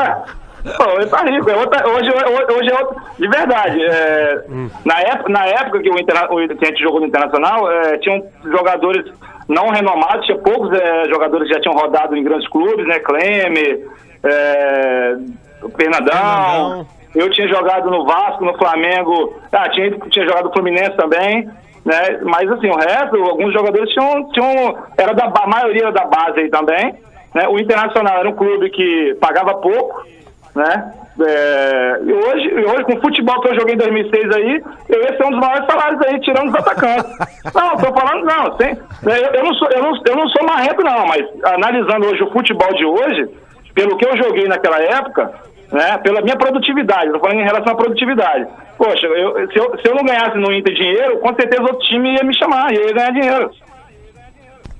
[0.00, 0.32] É,
[0.76, 1.50] Pô, ele tá rico.
[1.50, 2.96] É outra- hoje, hoje, hoje é outro.
[3.18, 3.82] De verdade.
[3.84, 4.44] é,
[4.84, 7.98] na, época, na época que, o interna, o, que a gente jogou no Internacional, é,
[7.98, 9.04] tinham jogadores
[9.48, 13.00] não renomados, tinha poucos é, jogadores que já tinham rodado em grandes clubes, né?
[13.00, 13.84] Cleme,
[14.22, 15.16] é,
[15.62, 16.86] o Fernandão.
[17.14, 19.34] Eu tinha jogado no Vasco, no Flamengo.
[19.52, 21.48] Ah, tinha, tinha jogado no Fluminense também.
[21.84, 22.20] Né?
[22.22, 24.28] Mas assim, o resto, alguns jogadores tinham.
[24.30, 26.94] tinham era da, a maioria era da base aí também.
[27.34, 27.48] Né?
[27.48, 30.06] O Internacional era um clube que pagava pouco,
[30.54, 30.92] né?
[31.20, 35.02] É, e hoje, e hoje, com o futebol que eu joguei em 2006 aí, eu
[35.02, 37.18] ia ser um dos maiores salários aí, tirando os atacantes.
[37.54, 40.82] não, tô falando, não, sem, eu, eu não sou, eu, não, eu não sou marrento,
[40.82, 43.28] não, mas analisando hoje o futebol de hoje,
[43.74, 45.32] pelo que eu joguei naquela época,
[45.72, 48.46] né, pela minha produtividade, tô falando em relação à produtividade.
[48.76, 52.14] Poxa, eu, se, eu, se eu não ganhasse no Inter dinheiro, com certeza outro time
[52.14, 53.50] ia me chamar, e ia ganhar dinheiro.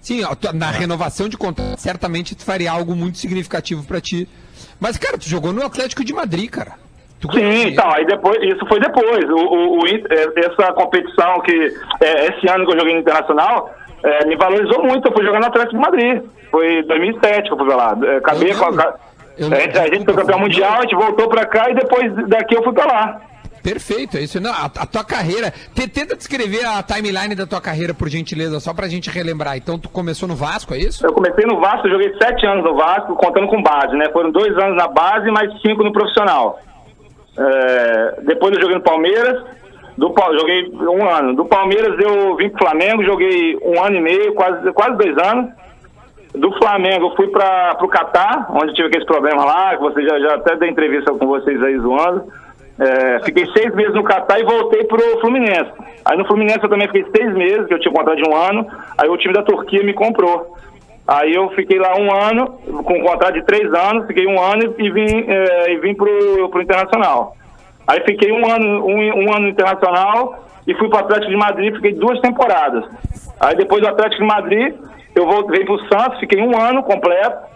[0.01, 0.23] Sim,
[0.55, 4.29] na renovação de contrato, certamente tu faria algo muito significativo pra ti.
[4.81, 6.73] Mas, cara, tu jogou no Atlético de Madrid, cara.
[7.21, 9.25] Tu Sim, então, aí depois, isso foi depois.
[9.31, 13.73] O, o- o é, essa competição que, é, esse ano que eu joguei no Internacional,
[14.03, 15.07] é, me valorizou muito.
[15.07, 16.23] Eu fui jogar no Atlético de Madrid.
[16.51, 17.97] Foi 2007 que eu fui lá.
[18.05, 18.95] É, acabei com a.
[19.39, 22.13] Eu a, gente, a gente foi campeão mundial, a gente voltou pra cá e depois
[22.29, 23.21] daqui eu fui pra lá.
[23.63, 24.41] Perfeito, é isso.
[24.41, 25.53] Não, a, a tua carreira.
[25.73, 29.57] Te- tenta descrever a timeline da tua carreira, por gentileza, só pra gente relembrar.
[29.57, 31.07] Então, tu começou no Vasco, é isso?
[31.07, 34.11] Eu comecei no Vasco, joguei sete anos no Vasco, contando com base, né?
[34.13, 36.59] Foram dois anos na base e mais cinco no profissional.
[37.39, 39.45] É, depois eu joguei no Palmeiras,
[39.97, 41.37] do, joguei um ano.
[41.37, 45.51] Do Palmeiras eu vim pro Flamengo, joguei um ano e meio, quase, quase dois anos.
[46.35, 50.19] Do Flamengo eu fui para pro Catar, onde tive aqueles problemas lá, que você já,
[50.19, 52.25] já até dei entrevista com vocês aí zoando.
[52.79, 55.71] É, fiquei seis meses no Catar e voltei pro Fluminense.
[56.05, 58.67] Aí no Fluminense eu também fiquei seis meses, que eu tinha contrato de um ano.
[58.97, 60.57] Aí o time da Turquia me comprou.
[61.07, 62.47] Aí eu fiquei lá um ano,
[62.85, 66.49] com um contrato de três anos, fiquei um ano e vim, é, e vim pro,
[66.49, 67.37] pro Internacional.
[67.87, 71.75] Aí fiquei um ano, um, um ano no Internacional e fui pro Atlético de Madrid,
[71.75, 72.85] fiquei duas temporadas.
[73.39, 74.75] Aí depois do Atlético de Madrid,
[75.15, 77.53] eu voltei pro Santos, fiquei um ano completo.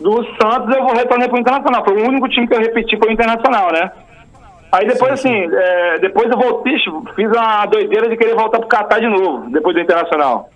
[0.00, 1.84] Do Santos eu vou retornar pro Internacional.
[1.84, 3.90] Foi o único time que eu repeti foi o Internacional, né?
[4.70, 6.74] Aí depois, assim, é, depois eu voltei,
[7.16, 10.50] fiz uma doideira de querer voltar pro Catar de novo, depois do Internacional.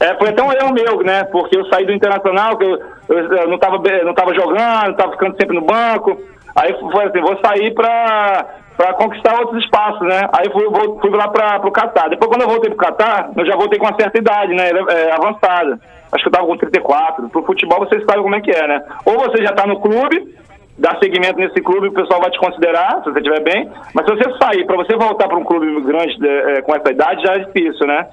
[0.00, 1.24] É, foi até um erro meu, né?
[1.24, 2.78] Porque eu saí do Internacional, que eu,
[3.08, 6.18] eu, eu não, tava, não tava jogando, tava ficando sempre no banco.
[6.56, 8.46] Aí foi assim, vou sair pra,
[8.78, 10.28] pra conquistar outros espaços, né?
[10.32, 10.64] Aí fui,
[11.00, 12.08] fui lá pra, pro Catar.
[12.08, 14.70] Depois quando eu voltei pro Catar, eu já voltei com uma certa idade, né?
[14.70, 15.80] É, avançada.
[16.12, 17.28] Acho que eu tava com 34.
[17.28, 18.80] Pro futebol vocês sabem como é que é, né?
[19.04, 20.32] Ou você já tá no clube,
[20.78, 23.68] dá seguimento nesse clube, o pessoal vai te considerar, se você estiver bem.
[23.92, 26.92] Mas se você sair, pra você voltar pra um clube grande é, é, com essa
[26.92, 28.06] idade, já é difícil, né?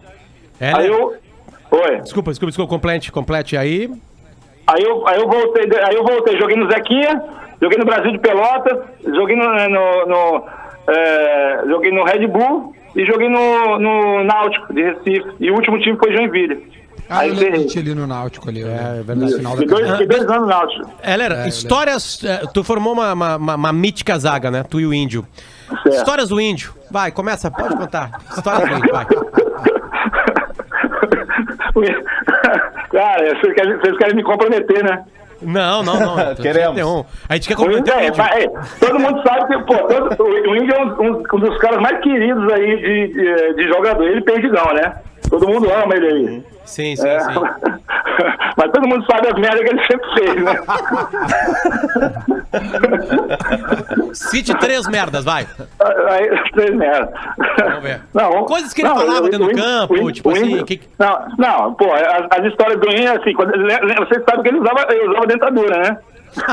[0.60, 0.96] É, Aí né?
[0.96, 1.14] eu.
[1.72, 2.02] Oi.
[2.02, 2.70] Desculpa, desculpa, desculpa.
[2.70, 3.88] Complete, complete aí.
[4.66, 7.22] Aí eu, aí eu voltei, aí eu voltei, joguei no Zequinha,
[7.62, 10.44] joguei no Brasil de Pelotas, joguei no, no- no,
[10.88, 15.26] é, joguei no Red Bull e joguei no, no Náutico de Recife.
[15.40, 16.74] E o último time foi Joinville.
[17.08, 18.64] Ah, aí eu lembro de ali no Náutico ali.
[18.64, 18.66] É,
[19.00, 19.36] É, verdade.
[19.36, 20.92] Final da Fiquei dois, fiquei dois anos no Náutico.
[21.04, 22.24] Heller, histórias.
[22.24, 24.64] eh, Tu formou uma, uma, uma- uma mítica zaga, né?
[24.68, 25.24] Tu e o Índio.
[25.84, 25.90] Certo.
[25.98, 26.74] Histórias do Índio.
[26.90, 28.10] Vai, começa, pode contar.
[28.36, 29.06] Histórias do Índio, vai.
[32.92, 35.04] Cara, vocês querem, vocês querem me comprometer, né?
[35.42, 36.36] Não, não, não.
[36.36, 36.76] Queremos.
[36.76, 37.06] 31.
[37.30, 37.66] A gente quer o
[38.00, 38.48] é, é,
[38.80, 42.52] todo mundo sabe que pô, todo- o Índio é um, um- dos caras mais queridos
[42.54, 44.04] aí de, de, de jogador.
[44.08, 44.96] Ele perdidão, né?
[45.30, 46.44] Todo mundo ama ele aí.
[46.66, 47.20] Sim, sim, É.
[47.20, 47.34] sim.
[48.58, 50.56] Mas todo mundo sabe as merdas que ele sempre fez, né?
[54.14, 55.46] Cite três merdas, vai.
[56.10, 57.12] Aí, três merda.
[57.60, 58.02] Vamos ver.
[58.14, 61.28] Não, Coisas que ele não, falava dentro do campo, o tipo o assim, que- Não,
[61.38, 65.10] não, pô, as, as histórias do Índio, assim, quando, vocês sabem que ele usava, ele
[65.10, 65.98] usava dentadura, né?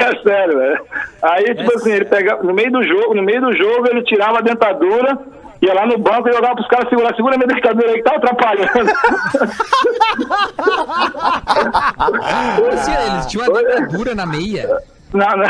[0.00, 0.80] é sério, velho.
[1.22, 4.02] Aí, tipo É assim, ele pegava, no meio do jogo, no meio do jogo, ele
[4.04, 5.18] tirava a dentadura,
[5.64, 8.16] ia lá no banco e jogava pros caras segurar, segura minha dentadura aí que tá
[8.16, 8.90] atrapalhando.
[12.72, 14.68] Assim, eles tinham uma dentadura na meia.
[15.12, 15.44] Não, não.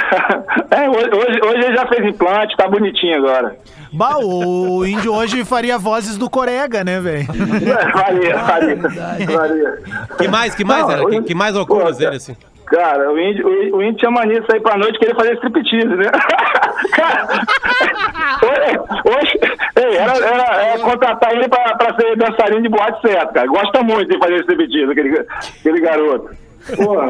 [0.70, 3.56] É, hoje, hoje, ele já fez implante, tá bonitinho agora.
[3.92, 7.26] Bah, o índio hoje faria vozes do Corega, né, velho?
[7.26, 9.78] Faria, faria, faria.
[10.18, 11.06] Que mais, que mais, Não, era?
[11.06, 12.36] Que, que mais loucuras Pô, dele, assim?
[12.66, 15.34] Cara, o índio, o, o índio tinha mania de sair pra noite e querer fazer
[15.34, 16.10] striptease, né?
[16.92, 17.28] Cara,
[18.42, 18.78] hoje,
[19.16, 23.46] hoje ei, era, era, era contratar ele pra, pra ser dançarino de boate certo, cara.
[23.46, 25.26] Gosta muito de fazer striptease, aquele,
[25.60, 26.30] aquele garoto.
[26.76, 27.06] Porra.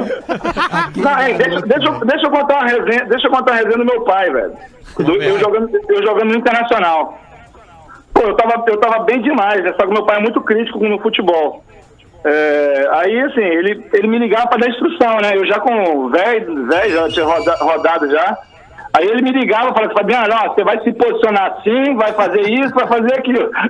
[0.96, 3.78] Não, ei, deixa, deixa, eu- deixa eu contar uma resenha, deixa eu contar uma resenha
[3.78, 4.52] do meu pai, velho.
[4.98, 7.20] Do- eu, jogando, eu jogando no Internacional.
[8.12, 9.72] Pô, eu tava, eu tava bem demais, né?
[9.78, 11.64] Só que meu pai é muito crítico no futebol.
[12.24, 15.36] É, aí, assim, ele, ele me ligava pra dar instrução, né?
[15.36, 18.38] Eu já com velho, velho, já tinha roda- rodado já.
[18.96, 22.72] Aí ele me ligava e falava Fabiano, você vai se posicionar assim, vai fazer isso,
[22.74, 23.50] vai fazer aquilo.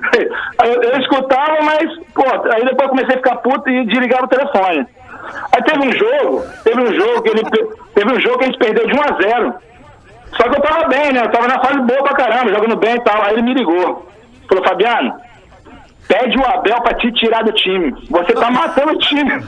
[0.63, 2.23] Eu, eu escutava, mas, pô,
[2.53, 4.87] aí depois comecei a ficar puto e desligava o telefone.
[5.53, 7.43] Aí teve um jogo, teve um jogo que ele
[7.93, 9.53] teve um jogo que a gente perdeu de 1 a 0
[10.37, 11.21] Só que eu tava bem, né?
[11.21, 13.21] Eu tava na fase boa pra caramba, jogando bem e tal.
[13.21, 14.07] Aí ele me ligou.
[14.47, 15.13] Falou, Fabiano,
[16.07, 17.93] pede o Abel pra te tirar do time.
[18.09, 19.31] Você tá matando o time.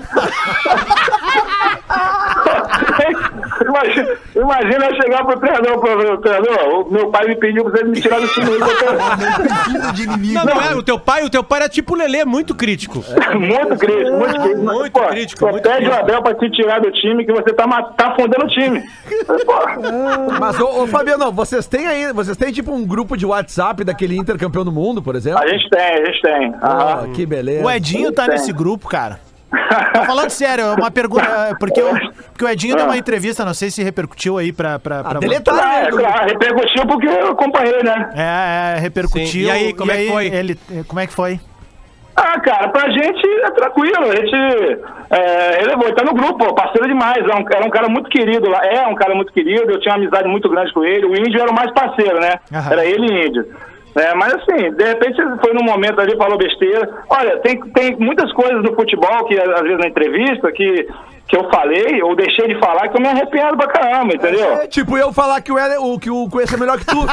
[3.66, 7.84] imagina, imagina eu chegar pro treinador, pro treinador, o meu pai me pediu pra você
[7.84, 8.48] me tirar do time.
[10.34, 13.04] Não, não é, o teu pai, o teu pai era tipo o Lelê, muito crítico.
[13.36, 14.62] muito crítico, muito crítico.
[14.64, 15.96] Muito Pô, crítico, pô, muito pede crítico.
[15.96, 17.66] o Abel pra te tirar do time que você tá,
[17.98, 18.84] tá afundando o time.
[20.40, 24.18] Mas, ô, ô Fabiano, vocês têm aí, vocês têm tipo um grupo de WhatsApp daquele
[24.18, 25.40] Inter campeão do mundo, por exemplo?
[25.42, 26.54] a gente tem, a gente tem.
[26.62, 27.04] Aham.
[27.04, 27.64] Ah, que beleza.
[27.66, 28.34] O Edinho tá Tem.
[28.34, 29.20] nesse grupo, cara.
[29.94, 31.26] Tô falando sério, é uma pergunta.
[31.26, 31.94] é, Porque, eu-
[32.30, 34.78] porque o Edinho deu uma entrevista, não sei se repercutiu aí pra.
[34.80, 38.10] pra, pra Ah, deletaram Ah, ele é claro, repercutiu porque eu acompanhei, né?
[38.16, 39.26] É, é, repercutiu.
[39.28, 39.48] Sim.
[39.48, 40.26] E aí, como é que foi?
[40.28, 41.40] Ele, como é que foi?
[42.20, 44.12] Ah, cara, pra gente é tranquilo.
[44.12, 44.36] A gente
[45.12, 47.18] é, ele, ele tá no grupo, parceiro demais.
[47.24, 48.66] Era um, era um cara muito querido lá.
[48.66, 49.72] É um cara muito querido.
[49.72, 51.06] Eu tinha uma amizade muito grande com ele.
[51.06, 52.40] O índio era o mais parceiro, né?
[52.52, 52.72] Aham.
[52.72, 53.46] Era ele e índio.
[53.96, 56.88] É, mas assim, de repente foi num momento ali falou besteira.
[57.10, 60.88] Olha, tem, tem muitas coisas no futebol que às vezes na entrevista que,
[61.28, 64.54] que eu falei ou deixei de falar que eu me arrependo pra caramba, entendeu?
[64.54, 66.98] É, tipo eu falar que o, Ele, o, que o Coelho é melhor que tu.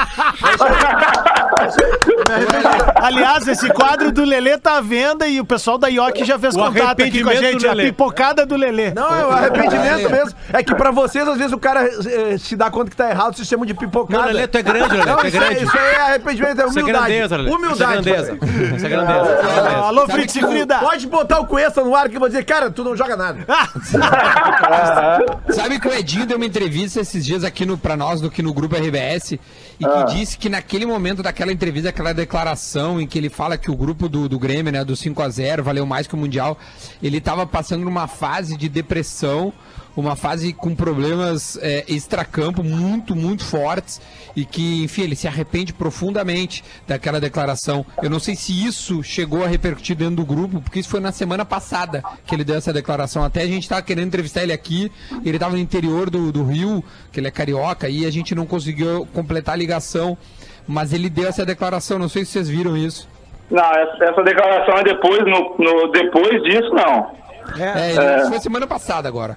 [2.94, 6.56] Aliás, esse quadro do Lelê tá à venda e o pessoal da IOC já fez
[6.56, 7.66] O contato aqui com a gente.
[7.66, 8.92] A pipocada do Lelê.
[8.94, 10.34] Não, é o arrependimento mesmo.
[10.52, 13.36] É que pra vocês, às vezes, o cara eh, se dá conta que tá errado,
[13.36, 14.22] se chama de pipocada.
[14.22, 15.56] Não, Lelê, tu é grande, Lelê, Não, tu é isso, grande.
[15.56, 17.06] É, isso aí é arrependimento, é Isso é humildade.
[17.06, 17.50] grandeza, Lelê.
[17.50, 17.74] Humildade.
[17.74, 18.38] Isso é grandeza.
[18.76, 19.40] Isso é grandeza.
[20.06, 20.78] Frida.
[20.78, 23.46] Pode botar o Cuesta no ar que eu vou dizer, cara, tu não joga nada.
[25.50, 28.42] Sabe que o Edinho deu uma entrevista esses dias aqui no, pra nós, do que
[28.42, 29.38] no grupo RBS, e
[29.78, 33.76] que disse que naquele momento daquela entrevista, aquela declaração em que ele fala que o
[33.76, 36.58] grupo do, do Grêmio, né, do 5 a 0 valeu mais que o Mundial,
[37.02, 39.52] ele tava passando numa fase de depressão,
[39.96, 44.00] uma fase com problemas é, extracampo muito, muito fortes,
[44.36, 47.86] e que, enfim, ele se arrepende profundamente daquela declaração.
[48.02, 51.12] Eu não sei se isso chegou a repercutir dentro do grupo, porque isso foi na
[51.12, 53.22] semana passada que ele deu essa declaração.
[53.24, 54.90] Até a gente tava querendo entrevistar ele aqui,
[55.24, 56.82] ele tava no interior do, do Rio,
[57.12, 60.18] que ele é carioca, e a gente não conseguiu completar a ligação.
[60.66, 63.06] Mas ele deu essa declaração, não sei se vocês viram isso.
[63.50, 67.14] Não, essa, essa declaração é depois, no, no- depois disso, não.
[67.62, 69.36] É, ele- isso foi semana passada agora.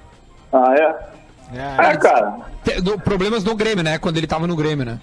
[0.57, 0.95] Ah, é?
[1.91, 2.35] É, cara.
[2.63, 3.97] Te- do- problemas no Grêmio, né?
[3.99, 4.99] Quando ele tava no Grêmio, né?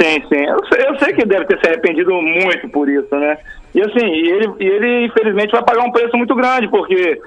[0.00, 0.44] Sim, sim.
[0.44, 3.36] Eu sei, eu sei que deve ter se arrependido muito por isso, né?
[3.74, 7.20] E assim, ele, ele infelizmente vai pagar um preço muito grande, porque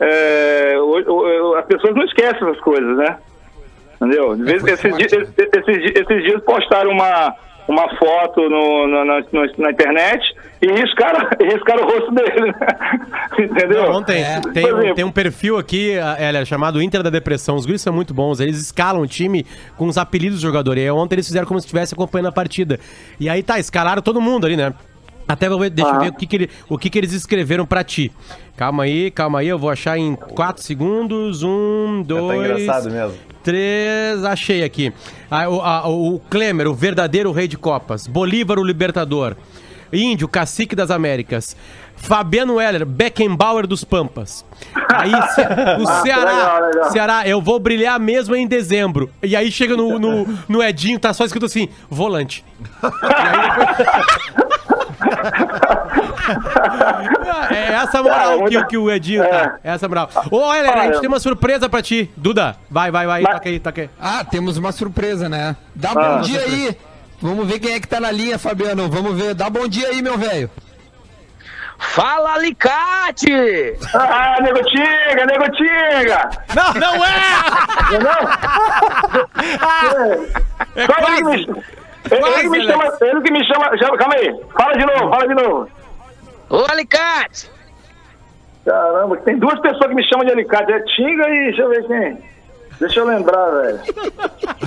[0.00, 1.12] é, o-
[1.52, 3.16] o- as pessoas não esquecem essas coisas, né?
[3.96, 4.36] Entendeu?
[4.36, 7.34] Foi esses, forte, dias, esses, esses dias postaram uma,
[7.68, 9.20] uma foto no, no- na,
[9.58, 10.22] na internet
[10.60, 12.52] e riscaram, riscaram o rosto dele, né?
[13.38, 13.82] Entendeu?
[13.84, 14.40] Não, Ontem É.
[14.52, 17.56] tem, um, tem um perfil aqui, a- Hélia, chamado Inter da Depressão.
[17.56, 18.40] Os guris são muito bons.
[18.40, 19.46] Eles escalam o time
[19.76, 20.76] com os apelidos do jogador.
[20.76, 22.78] E aí ontem eles fizeram como se estivesse acompanhando a partida.
[23.18, 24.72] E aí tá, escalaram todo mundo ali, né?
[25.28, 27.64] Até vou ver, deixa eu ver o que, que, ele- o que, que eles escreveram
[27.64, 28.10] pra ti.
[28.56, 31.42] Calma aí, calma aí, eu vou achar em 4 segundos.
[31.42, 32.26] Um, dois.
[32.28, 33.14] Tá engraçado mesmo.
[33.42, 34.92] Três, achei aqui.
[35.30, 38.06] Ah, o, a- o Klemer, o verdadeiro rei de Copas.
[38.06, 39.36] Bolívar, o libertador.
[39.92, 41.54] Índio, cacique das Américas.
[41.96, 44.44] Fabiano Heller, Beckenbauer dos Pampas.
[44.94, 45.12] Aí
[45.78, 46.90] o Ceará, legal, legal.
[46.90, 49.10] Ceará, eu vou brilhar mesmo em dezembro.
[49.22, 52.42] E aí chega no, no, no Edinho, tá só escrito assim, volante.
[57.50, 59.56] É essa moral que, muita- que o Edinho tá.
[59.62, 60.08] É essa moral.
[60.30, 62.10] Ô, Heller, a gente tem uma surpresa pra ti.
[62.16, 63.22] Duda, vai, vai, vai.
[63.22, 63.90] Mas- Toca aí, toca aí.
[64.00, 65.56] Ah, temos uma surpresa, né?
[65.74, 65.94] Dá Ah.
[65.94, 66.76] bom dia aí.
[67.20, 68.88] Vamos ver quem é que tá na linha, Fabiano.
[68.90, 69.34] Vamos ver.
[69.34, 70.50] Dá bom dia aí, meu velho.
[71.78, 73.76] Fala, Alicate!
[73.92, 76.30] Ah, nego tinga, nego tinga!
[76.54, 77.18] Não, não é!
[77.98, 78.20] Não?
[80.76, 81.52] É, Só ele que
[82.20, 85.28] me, ele, me chama, ele que me chama, chama- Calma aí, fala de novo, fala
[85.28, 85.68] de novo.
[86.50, 87.50] Ô, Alicate!
[88.64, 90.72] Caramba, tem duas pessoas que me chamam de alicate.
[90.72, 92.18] É Tinga e deixa eu ver quem.
[92.78, 93.80] Deixa eu lembrar, velho.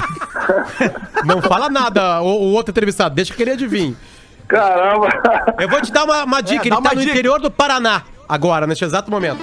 [1.26, 3.96] Não fala nada, o, o outro entrevistado, deixa que ele adivinhe.
[4.48, 5.08] Caramba.
[5.60, 7.12] Eu vou te dar uma, uma dica, É, ele tá no dica.
[7.12, 9.40] interior do Paraná, agora, neste exato momento.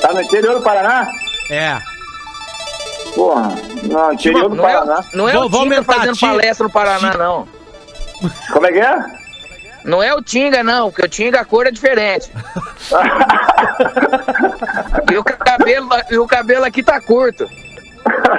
[0.00, 1.06] Tá no interior do Paraná?
[1.50, 1.78] É.
[3.16, 3.48] Porra,
[3.82, 5.00] não, interior do Não é, Paraná.
[5.00, 6.32] o- não é Vou- o Tinga aumentar, fazendo Tinga.
[6.32, 7.48] palestra no Paraná, não.
[8.52, 8.98] Como é que é?
[9.84, 12.30] Não é o Tinga, não, porque o Tinga a cor é diferente.
[15.10, 17.48] e, o cabelo, e o cabelo aqui tá curto.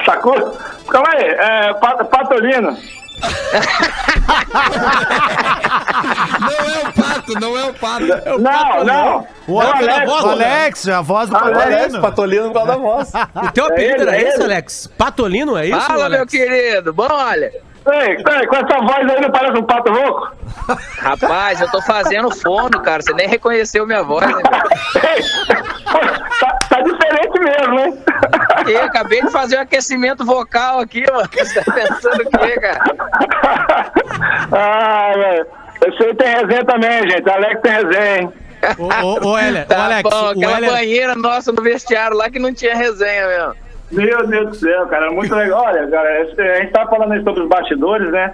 [0.05, 0.57] Sacou?
[0.89, 2.77] Calma aí, é, Pa- Patolino.
[6.39, 8.05] Não é o pato, não é o pato.
[8.39, 9.27] Não, não.
[9.47, 12.01] O, É o Alex, Alex, o Alex, a voz do Alex, Patolino.
[12.01, 13.11] Patolino da voz.
[13.35, 14.43] O teu apelido ele, era é esse.
[14.43, 14.87] Alex?
[14.97, 16.17] Patolino, é isso, Fala, Alex?
[16.17, 16.93] meu querido.
[16.93, 17.51] Bom, olha.
[17.89, 20.31] Ei, ei, com essa voz aí não parece um pato rouco?
[20.99, 23.01] Rapaz, eu tô fazendo fono, cara.
[23.01, 25.15] Você nem reconheceu minha voz, né, velho?
[25.15, 25.23] Ei,
[26.41, 28.03] tá, tá diferente mesmo, hein?
[28.69, 31.29] Eu acabei de fazer um aquecimento vocal aqui, mano.
[31.33, 32.79] Você tá pensando o quê, cara?
[34.51, 35.47] ah, velho.
[35.85, 37.29] Esse aí tem resenha também, gente.
[37.29, 38.33] Alex tem resenha, hein?
[38.79, 40.71] Ô, ô, ô, Heller, ô, Tá Alex, bom, o aquela Heller...
[40.71, 43.55] banheira nossa no vestiário lá que não tinha resenha mesmo.
[43.91, 45.63] Meu Deus do céu, cara, muito legal.
[45.63, 48.33] Olha, cara, a gente tava falando aí sobre os bastidores, né?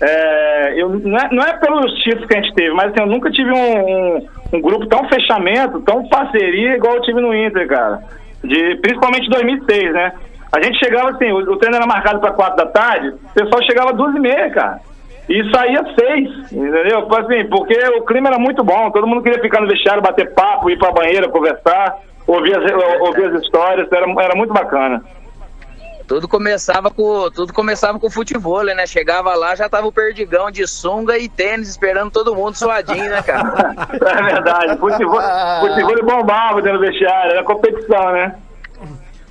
[0.00, 3.06] É, eu, não, é, não é pelos títulos que a gente teve, mas assim, eu
[3.06, 7.66] nunca tive um, um, um grupo tão fechamento, tão parceria igual eu tive no Inter,
[7.66, 8.02] cara.
[8.46, 10.12] De, principalmente em 2006, né?
[10.52, 13.62] A gente chegava assim, o, o treino era marcado para quatro da tarde, o pessoal
[13.64, 14.80] chegava duas e meia, cara.
[15.28, 17.02] E saía seis, entendeu?
[17.02, 20.32] Tipo Assim, porque o clima era muito bom, todo mundo queria ficar no vestiário, bater
[20.32, 25.02] papo, ir pra banheira, conversar, ouvir as, ouvir as histórias, era, era muito bacana.
[26.06, 28.86] Tudo começava com tudo começava com futebol, né?
[28.86, 33.22] Chegava lá, já tava o perdigão de sunga e tênis esperando todo mundo suadinho, né,
[33.22, 33.74] cara?
[33.90, 34.78] É verdade.
[34.78, 35.20] Futebol,
[35.60, 38.34] futebol bombava dentro do vestiário, era competição, né?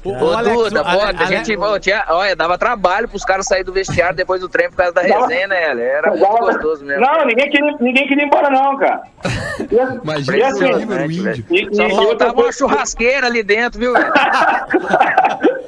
[0.04, 3.26] Ô, Ô, Alex, Duda, o- pô, Ale- a gente, pô, tinha, olha, dava trabalho pros
[3.26, 5.64] caras saírem do vestiário depois do treino por causa da resenha, né?
[5.74, 7.02] Era muito gostoso mesmo.
[7.04, 9.02] Não, ninguém queria, ninguém queria ir embora, não, cara.
[9.60, 14.14] E, Imagina e o assim, e, Só faltava uma churrasqueira ali dentro, viu, velho?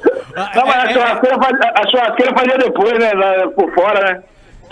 [0.54, 3.12] Não, mas a churrasqueira, fazia, a churrasqueira fazia depois, né?
[3.14, 4.22] lá por fora, né?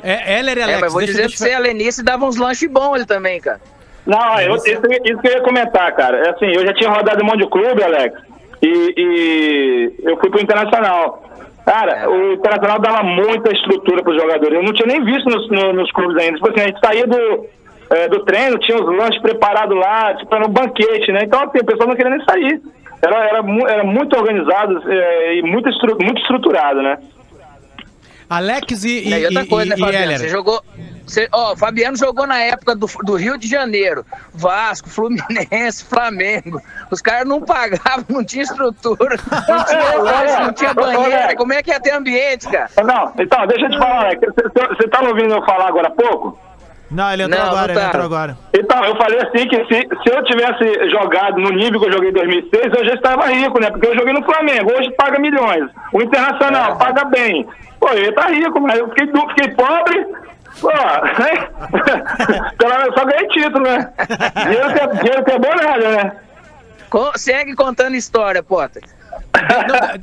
[0.02, 2.36] É, Heller e Alex, É, mas vou deixa, dizer pra você, a Lenice dava uns
[2.36, 3.60] lanches bons ali também, cara.
[4.06, 6.18] Não, eu, isso, isso que eu ia comentar, cara.
[6.18, 8.16] É assim, eu já tinha rodado um monte de clube, Alex,
[8.62, 11.24] e, e eu fui pro Internacional.
[11.64, 14.54] Cara, o Internacional dava muita estrutura pros jogadores.
[14.54, 16.36] Eu não tinha nem visto nos, no- nos clubes ainda.
[16.36, 17.46] Tipo assim, a gente saía do,
[17.90, 21.20] é, do treino, tinha os lanches preparados lá, tipo, era um banquete, né?
[21.24, 22.60] Então, assim, o pessoal não queria nem sair.
[23.02, 23.38] Era, era,
[23.68, 26.98] era muito organizado é, e muito, estru- muito estruturado, né?
[28.28, 30.04] Alex e, e, e outra e- coisa, né, e Fabiano?
[30.04, 30.18] Heller.
[30.18, 30.62] Você jogou.
[31.06, 34.04] Você, ó, o Fabiano jogou na época do, do Rio de Janeiro.
[34.34, 36.60] Vasco, Fluminense, Flamengo.
[36.90, 39.16] Os caras não pagavam, não tinha estrutura,
[39.48, 41.36] não tinha lanche, não tinha banheira.
[41.36, 42.68] Como é que ia ter ambiente, cara?
[42.84, 44.20] Não, então, deixa eu te falar, Alex.
[44.20, 46.36] Você- Você tá ouvindo eu falar agora há pouco?
[46.90, 47.88] Não, ele entrou Não, agora, não ele tá.
[47.88, 48.38] entrou agora.
[48.54, 52.10] Então, eu falei assim que se, se eu tivesse jogado no nível que eu joguei
[52.10, 53.70] em 2006, eu já estava rico, né?
[53.70, 55.68] Porque eu joguei no Flamengo, hoje paga milhões.
[55.92, 57.46] O Internacional paga bem.
[57.80, 60.06] Pô, ia estar rico, mas eu fiquei, fiquei pobre.
[60.60, 60.70] Pô?
[62.56, 63.92] Pelo menos eu só ganhei título, né?
[64.44, 66.12] Dinheiro que é, dinheiro que é bom nada, né?
[67.16, 68.82] Segue contando história, Potter.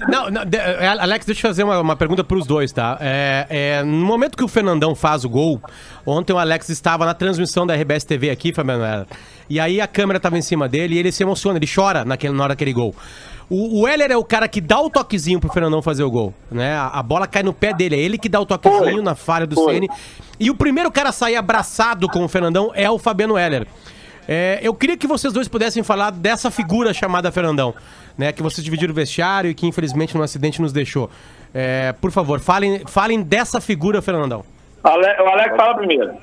[0.09, 2.97] Não, não, de- é, Alex, deixa eu fazer uma, uma pergunta pros dois, tá?
[3.01, 5.61] É, é, no momento que o Fernandão faz o gol,
[6.05, 9.05] ontem o Alex estava na transmissão da RBS TV aqui, Fabiano Heller,
[9.49, 12.33] e aí a câmera estava em cima dele e ele se emociona, ele chora naquele,
[12.33, 12.95] na hora daquele gol.
[13.49, 16.33] O, o Heller é o cara que dá o toquezinho pro Fernandão fazer o gol,
[16.49, 16.75] né?
[16.75, 19.45] A, a bola cai no pé dele, é ele que dá o toquezinho na falha
[19.45, 19.55] do.
[19.73, 19.89] Ceni.
[20.39, 23.67] E o primeiro cara a sair abraçado com o Fernandão é o Fabiano Heller.
[24.27, 27.73] É, eu queria que vocês dois pudessem falar dessa figura chamada Fernandão,
[28.17, 28.31] né?
[28.31, 31.09] Que vocês dividiram o vestiário e que infelizmente no acidente nos deixou.
[31.53, 34.43] É, por favor, falem, falem dessa figura, Fernandão.
[34.83, 36.13] Ale- O Alex fala primeiro.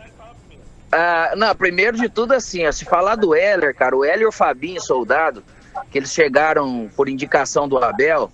[0.93, 4.27] Ah, não, primeiro de tudo, assim, ó, se falar do Heller, cara, o Heller e
[4.27, 5.43] o Fabinho Soldado,
[5.91, 8.31] que eles chegaram por indicação do Abel,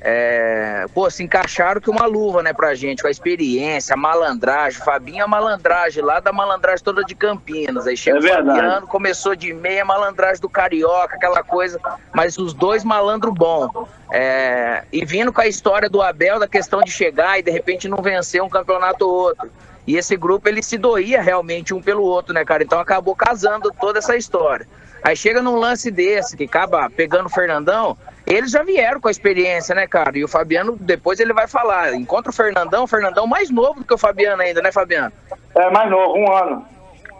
[0.00, 4.80] é, pô, se encaixaram que uma luva, né, pra gente, com a experiência, a malandragem.
[4.82, 7.86] Fabinho é a malandragem lá da malandragem toda de Campinas.
[7.86, 8.60] Aí chega É o verdade.
[8.60, 11.80] Fabiano, começou de meia malandragem do Carioca, aquela coisa,
[12.14, 13.88] mas os dois malandro bom.
[14.12, 17.88] É, e vindo com a história do Abel, da questão de chegar e de repente
[17.88, 19.50] não vencer um campeonato ou outro.
[19.86, 22.62] E esse grupo ele se doía realmente um pelo outro, né, cara?
[22.62, 24.66] Então acabou casando toda essa história.
[25.06, 27.96] Aí chega num lance desse, que acaba pegando o Fernandão,
[28.26, 30.18] eles já vieram com a experiência, né, cara?
[30.18, 31.94] E o Fabiano, depois ele vai falar.
[31.94, 35.12] Encontra o Fernandão, o Fernandão mais novo do que o Fabiano ainda, né, Fabiano?
[35.54, 36.66] É, mais novo, um ano.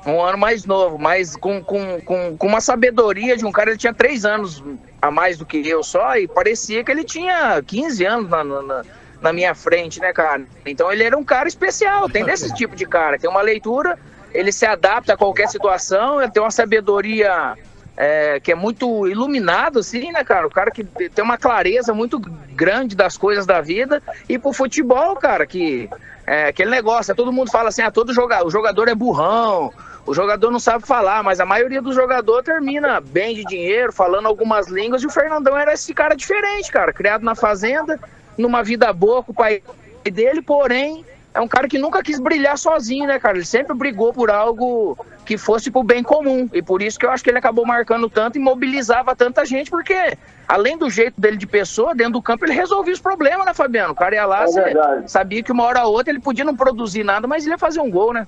[0.05, 3.79] Um ano mais novo, mas com, com, com, com uma sabedoria de um cara, ele
[3.79, 4.65] tinha três anos
[5.01, 8.83] a mais do que eu só, e parecia que ele tinha 15 anos na, na,
[9.21, 10.43] na minha frente, né, cara?
[10.67, 13.97] Então ele era um cara especial, tem desse tipo de cara, tem uma leitura,
[14.35, 17.57] ele se adapta a qualquer situação, ele tem uma sabedoria
[17.97, 20.47] é, que é muito iluminado, assim, né, cara?
[20.47, 24.03] O cara que tem uma clareza muito grande das coisas da vida.
[24.29, 25.89] E pro futebol, cara, que
[26.27, 29.73] é aquele negócio, é, todo mundo fala assim, ah, todo jogador, o jogador é burrão,
[30.05, 34.27] o jogador não sabe falar, mas a maioria do jogador termina bem de dinheiro, falando
[34.27, 37.99] algumas línguas, e o Fernandão era esse cara diferente, cara, criado na fazenda,
[38.37, 39.63] numa vida boa com o pai
[40.05, 41.05] dele, porém,
[41.37, 43.37] é um cara que nunca quis brilhar sozinho, né, cara?
[43.37, 46.49] Ele sempre brigou por algo que fosse pro bem comum.
[46.53, 49.71] E por isso que eu acho que ele acabou marcando tanto e mobilizava tanta gente,
[49.71, 50.17] porque
[50.49, 53.93] além do jeito dele de pessoa, dentro do campo ele resolvia os problemas, né, Fabiano?
[53.93, 57.05] O cara ia lá, É sabia que uma hora ou outra ele podia não produzir
[57.05, 58.27] nada, mas ele ia fazer um gol, né?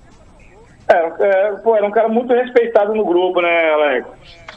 [0.86, 4.06] É, é, pô, era um cara muito respeitado no grupo, né, Alex?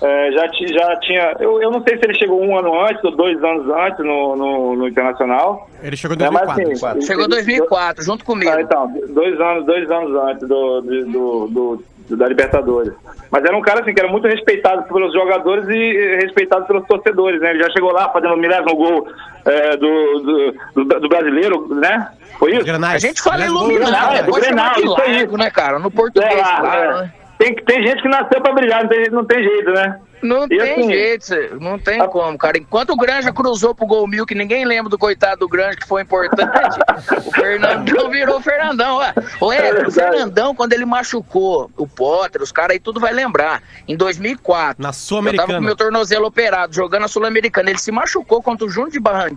[0.02, 1.36] É, já, já tinha.
[1.40, 4.36] Eu, eu não sei se ele chegou um ano antes ou dois anos antes no,
[4.36, 5.70] no, no Internacional.
[5.84, 6.98] Ele chegou em né, mas, 2004.
[6.98, 8.50] assim, Chegou em 2004, junto comigo.
[8.52, 12.92] Ah, então, dois anos, dois anos antes do, do, do- do- da Libertadores.
[13.32, 17.40] Mas era um cara assim que era muito respeitado pelos jogadores e respeitado pelos torcedores,
[17.40, 17.52] né?
[17.52, 19.08] Ele já chegou lá fazendo o milésimo gol
[19.46, 22.10] eh, do, do, do- do brasileiro, né?
[22.40, 22.66] Foi isso?
[22.70, 25.78] A gente fala iluminado, depois Grenal, de largo, né, cara?
[25.80, 27.02] No português, É, lá, claro, é.
[27.04, 27.14] né?
[27.42, 30.00] Tem, tem gente que nasceu pra brilhar, não tem, não tem jeito, né?
[30.22, 32.56] Não E tem assim- jeito, não tem como, cara.
[32.56, 35.88] Enquanto o Granja cruzou pro gol mil, que ninguém lembra do coitado do Granja, que
[35.88, 36.78] foi importante,
[37.26, 38.98] o Fernandão virou o Fernandão.
[39.42, 39.92] Ué, Ed, o.
[39.92, 43.64] Fernandão, quando ele machucou o Potter, os caras aí tudo vai lembrar.
[43.88, 45.54] Em 2004, Na eu tava Sul-Americana.
[45.56, 47.72] com meu tornozelo operado, jogando a Sul-Americana.
[47.72, 49.32] Ele se machucou contra o Júlio de, Barran...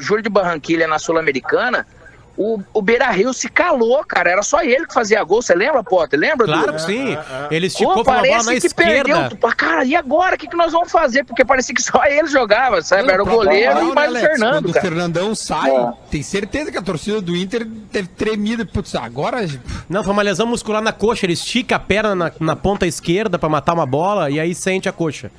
[0.00, 1.86] Júlio de Barranquilha na Sul-Americana.
[2.36, 4.30] O, o Beira Rio se calou, cara.
[4.30, 5.40] Era só ele que fazia gol.
[5.40, 6.18] Você lembra, Potter?
[6.20, 6.46] Lembra?
[6.46, 7.16] Claro que sim.
[7.50, 8.92] Ele Pô, esticou pra uma bola na que esquerda.
[9.14, 9.36] perdeu.
[9.38, 10.34] Pô, Cara, e agora?
[10.34, 11.24] O que, que nós vamos fazer?
[11.24, 13.10] Porque parecia que só ele jogava, sabe?
[13.10, 14.28] Era o goleiro não, e né, mais o Alex?
[14.28, 14.80] Fernando, Quando o.
[14.80, 15.92] Fernandão sai, É.
[16.10, 18.66] tem certeza que a torcida do Inter teve tremido.
[18.66, 19.38] Putz, agora.
[19.88, 21.24] Não, foi uma lesão muscular na coxa.
[21.24, 24.88] Ele estica a perna na, na ponta esquerda pra matar uma bola e aí sente
[24.88, 25.30] a coxa.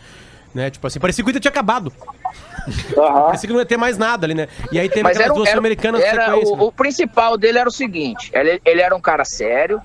[0.54, 0.70] Né?
[0.72, 1.91] Tipo assim, parecia que o Inter tinha acabado.
[2.98, 3.22] Aham.
[3.26, 4.48] Parecia que não ia ter mais nada ali, né?
[4.72, 7.60] E aí tem Mas aquelas era, duas era, sul-americanas na era o, o principal dele
[7.60, 9.82] era o seguinte: ele, ele era um cara sério,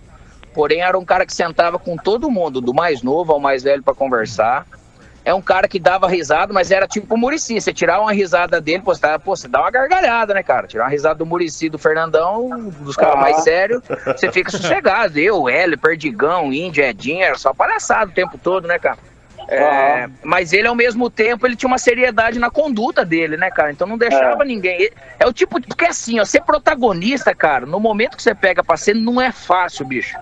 [0.55, 3.83] porém era um cara que sentava com todo mundo, do mais novo ao mais velho,
[3.83, 4.67] pra conversar.
[5.25, 7.61] É um cara que dava risada, mas era tipo o Murici.
[7.61, 10.67] Você tirar uma risada dele, pô, você, tá- pô, você dá uma gargalhada, né, cara?
[10.67, 13.21] Tirar uma risada do Murici, do Fernandão, dos caras Ah.
[13.21, 15.17] mais sérios, você fica sossegado.
[15.21, 18.99] Eu, Hélio, Perdigão, Índio, Edinho, era só palhaçada o tempo todo, né, cara?
[19.49, 23.71] É, mas ele, ao mesmo tempo, ele tinha uma seriedade na conduta dele, né, cara?
[23.71, 24.91] Então não deixava ninguém.
[25.19, 25.61] É o tipo.
[25.61, 29.33] Porque assim, ó, ser protagonista, cara, no momento que você pega pra ser, não é
[29.33, 30.17] fácil, bicho.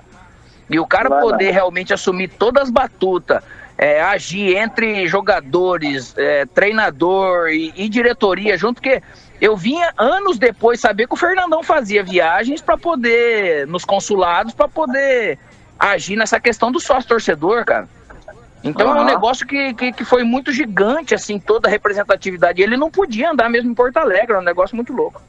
[0.69, 3.43] E o cara Vai, poder realmente assumir todas as batutas,
[3.77, 9.03] é, agir entre jogadores, é, treinador e, e diretoria junto, porque
[9.41, 14.69] eu vinha anos depois saber que o Fernandão fazia viagens para poder, nos consulados, para
[14.69, 15.39] poder
[15.79, 17.89] agir nessa questão do sócio-torcedor, cara.
[18.63, 22.61] Então é um negócio que, que, que foi muito gigante, assim, toda a representatividade.
[22.61, 25.23] Ele não podia andar mesmo em Porto Alegre, era um negócio muito louco.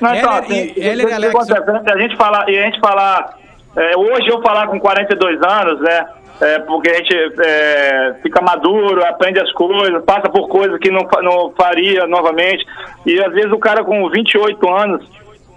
[0.00, 3.38] Heller assim, e- Heller Alex, a gente falar, e a gente falar,
[3.76, 6.06] é, hoje eu falar com 42 anos, né?
[6.42, 11.06] é, porque a gente é, fica maduro, aprende as coisas, passa por coisas que não,
[11.22, 12.66] não faria novamente.
[13.06, 15.08] E às vezes o cara com 28 anos,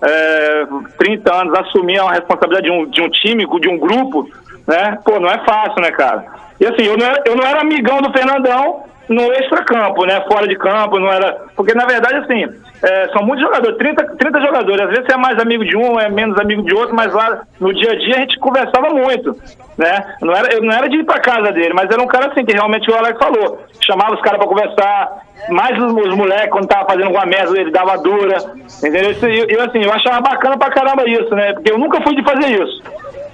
[0.04, 0.68] é,
[1.00, 4.30] 30 anos, assumir uma responsabilidade de um, de um time, de um grupo,
[4.68, 5.00] né?
[5.04, 6.26] Pô, não é fácil, né, cara?
[6.60, 10.24] E assim, eu não era, eu não era amigão do Fernandão no extra-campo, né?
[10.28, 11.46] Fora de campo, não era.
[11.56, 12.46] Porque na verdade, assim,
[12.84, 14.82] é, são muitos jogadores, 30, 30 jogadores.
[14.82, 17.42] Às vezes você é mais amigo de um, é menos amigo de outro, mas lá
[17.60, 19.36] no dia a dia a gente conversava muito,
[19.78, 20.16] né?
[20.22, 22.46] Não era, eu não era de ir pra casa dele, mas era um cara assim,
[22.46, 23.60] que realmente o Alex falou.
[23.86, 27.72] Chamava os caras pra conversar, mais os, os moleques, quando tava fazendo alguma merda, ele
[27.72, 28.38] dava dura,
[28.78, 29.12] entendeu?
[29.12, 31.54] Eu, eu, assim, eu achava bacana pra caramba isso, né?
[31.54, 32.84] Porque eu nunca fui de fazer isso.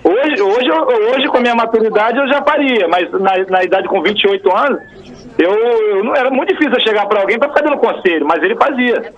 [0.04, 0.72] Hoje, hoje,
[1.16, 4.80] hoje, com a minha maturidade, eu já faria, mas na, na idade com 28 anos,
[5.38, 8.42] eu, eu não era muito difícil eu chegar pra alguém pra ficar dando conselho, mas
[8.42, 9.14] ele fazia.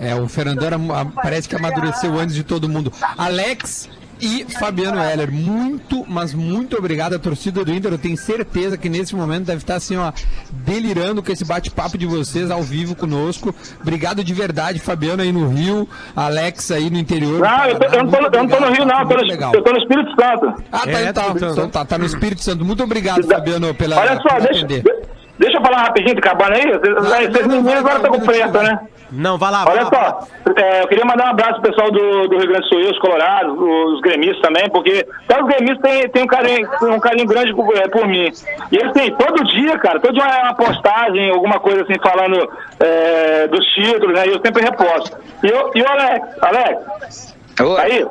[0.00, 0.78] É, o Fernandão era-
[1.22, 2.92] parece que amadureceu antes de todo mundo.
[3.16, 3.88] Alex,
[4.20, 5.30] e Fabiano Heller.
[5.32, 7.92] Muito, mas muito obrigado à torcida do Inter.
[7.92, 10.12] Eu tenho certeza que nesse momento deve estar assim, ó,
[10.50, 13.54] delirando com esse bate-papo de vocês ao vivo conosco.
[13.80, 17.40] Obrigado de verdade, Fabiano aí no Rio, Alex aí no interior.
[17.40, 19.00] Não, eu, tô, eu, não tô, eu não tô no Rio, não.
[19.00, 19.54] Eu tô no, legal.
[19.54, 20.64] eu tô no Espírito Santo.
[20.72, 22.64] Ah, tá, É, então, tá, então tá, tá no Espírito Santo.
[22.64, 25.03] Muito obrigado, Fabiano, pela Olha só, deixa, atender.
[25.38, 26.62] Deixa eu falar rapidinho, acabando aí.
[26.66, 28.66] Vocês não, vocês meninos vai, agora estão vai, com vai, pressa, vai.
[28.66, 28.80] né?
[29.16, 29.90] Não, vai lá, vai Olha lá.
[29.90, 32.80] só, é, eu queria mandar um abraço pro pessoal do, do Rio Grande do Sul,
[32.90, 37.26] os colorados, os gremistas também, porque até os gremistas têm, têm um, carinho, um carinho
[37.26, 38.32] grande por, é, por mim.
[38.72, 42.50] E eles têm todo dia, cara, todo dia é uma postagem, alguma coisa assim, falando
[42.80, 44.26] é, dos títulos, né?
[44.26, 45.16] E eu sempre reposto.
[45.44, 47.80] E, eu, e o Alex, Alex, Oi.
[47.80, 48.06] aí,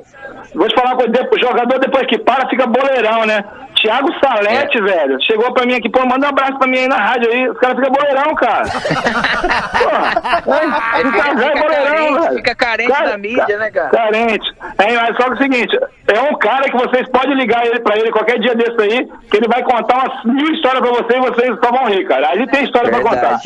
[0.55, 3.43] vou te falar uma coisa, depois- o jogador depois que para fica boleirão, né?
[3.84, 6.95] Thiago Salete, velho, chegou pra mim aqui, pô, manda um abraço pra mim aí na
[6.95, 8.63] rádio aí, os caras ficam boleirão, cara.
[10.45, 12.36] pô, é, Ele fica, é boleirão, carente, velho.
[12.38, 13.89] fica carente Cara, da mídia, né, cara?
[13.89, 14.53] Carente.
[14.77, 17.81] É, mas só que é o seguinte, é um cara que vocês podem ligar ele
[17.81, 21.17] pra ele qualquer dia desse aí, que ele vai contar umas mil histórias pra vocês
[21.25, 22.29] e vocês só vão rir, cara.
[22.29, 23.39] Ali tem história pra contar.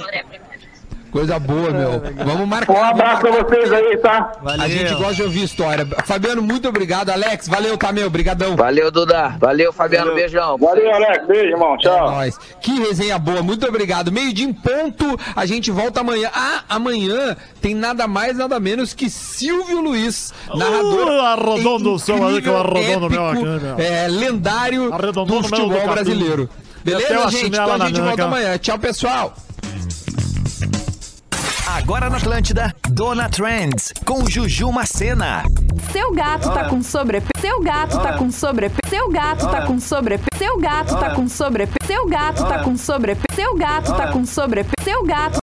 [1.17, 2.01] Coisa boa, meu.
[2.23, 2.73] Vamos marcar.
[2.73, 4.33] Um abraço pra vocês aí, tá?
[4.45, 5.83] A gente gosta de ouvir história.
[6.05, 7.09] Fabiano, muito obrigado.
[7.09, 8.07] Alex, valeu, tá, meu?
[8.07, 8.55] Brigadão.
[8.55, 9.35] Valeu, Duda.
[9.39, 10.13] Valeu, Fabiano.
[10.13, 10.59] Beijão.
[10.59, 11.25] Valeu, Alex.
[11.25, 11.73] Beijo, irmão.
[11.73, 12.11] É Tchau.
[12.11, 12.37] nóis.
[12.61, 14.11] Que resenha boa, muito obrigado.
[14.11, 16.29] Meio dia em ponto, a gente volta amanhã.
[16.31, 21.07] Ah, amanhã tem nada mais, nada menos que Silvio Luiz, narrador.
[21.07, 23.79] Uh, arredondo o som aí, que eu arredondo meu aqui, meu.
[23.79, 24.91] É, lendário
[25.25, 26.47] do futebol brasileiro.
[26.83, 27.47] Beleza, gente?
[27.47, 28.55] Então a gente volta amanhã.
[28.59, 29.33] Tchau, pessoal.
[31.77, 35.43] Agora na Atlântida, Dona Trends, com Juju Macena.
[35.91, 37.29] Seu gato tá com sobrepeso.
[37.39, 38.79] Seu gato tá com sobrepeso.
[38.89, 40.27] Seu gato tá com sobrepeso.
[40.39, 41.77] Seu gato tá com sobrepeso.
[41.85, 43.35] Seu gato tá com sobrepeso.
[43.35, 44.73] Seu gato tá com sobrepeso.
[44.83, 45.35] Seu gato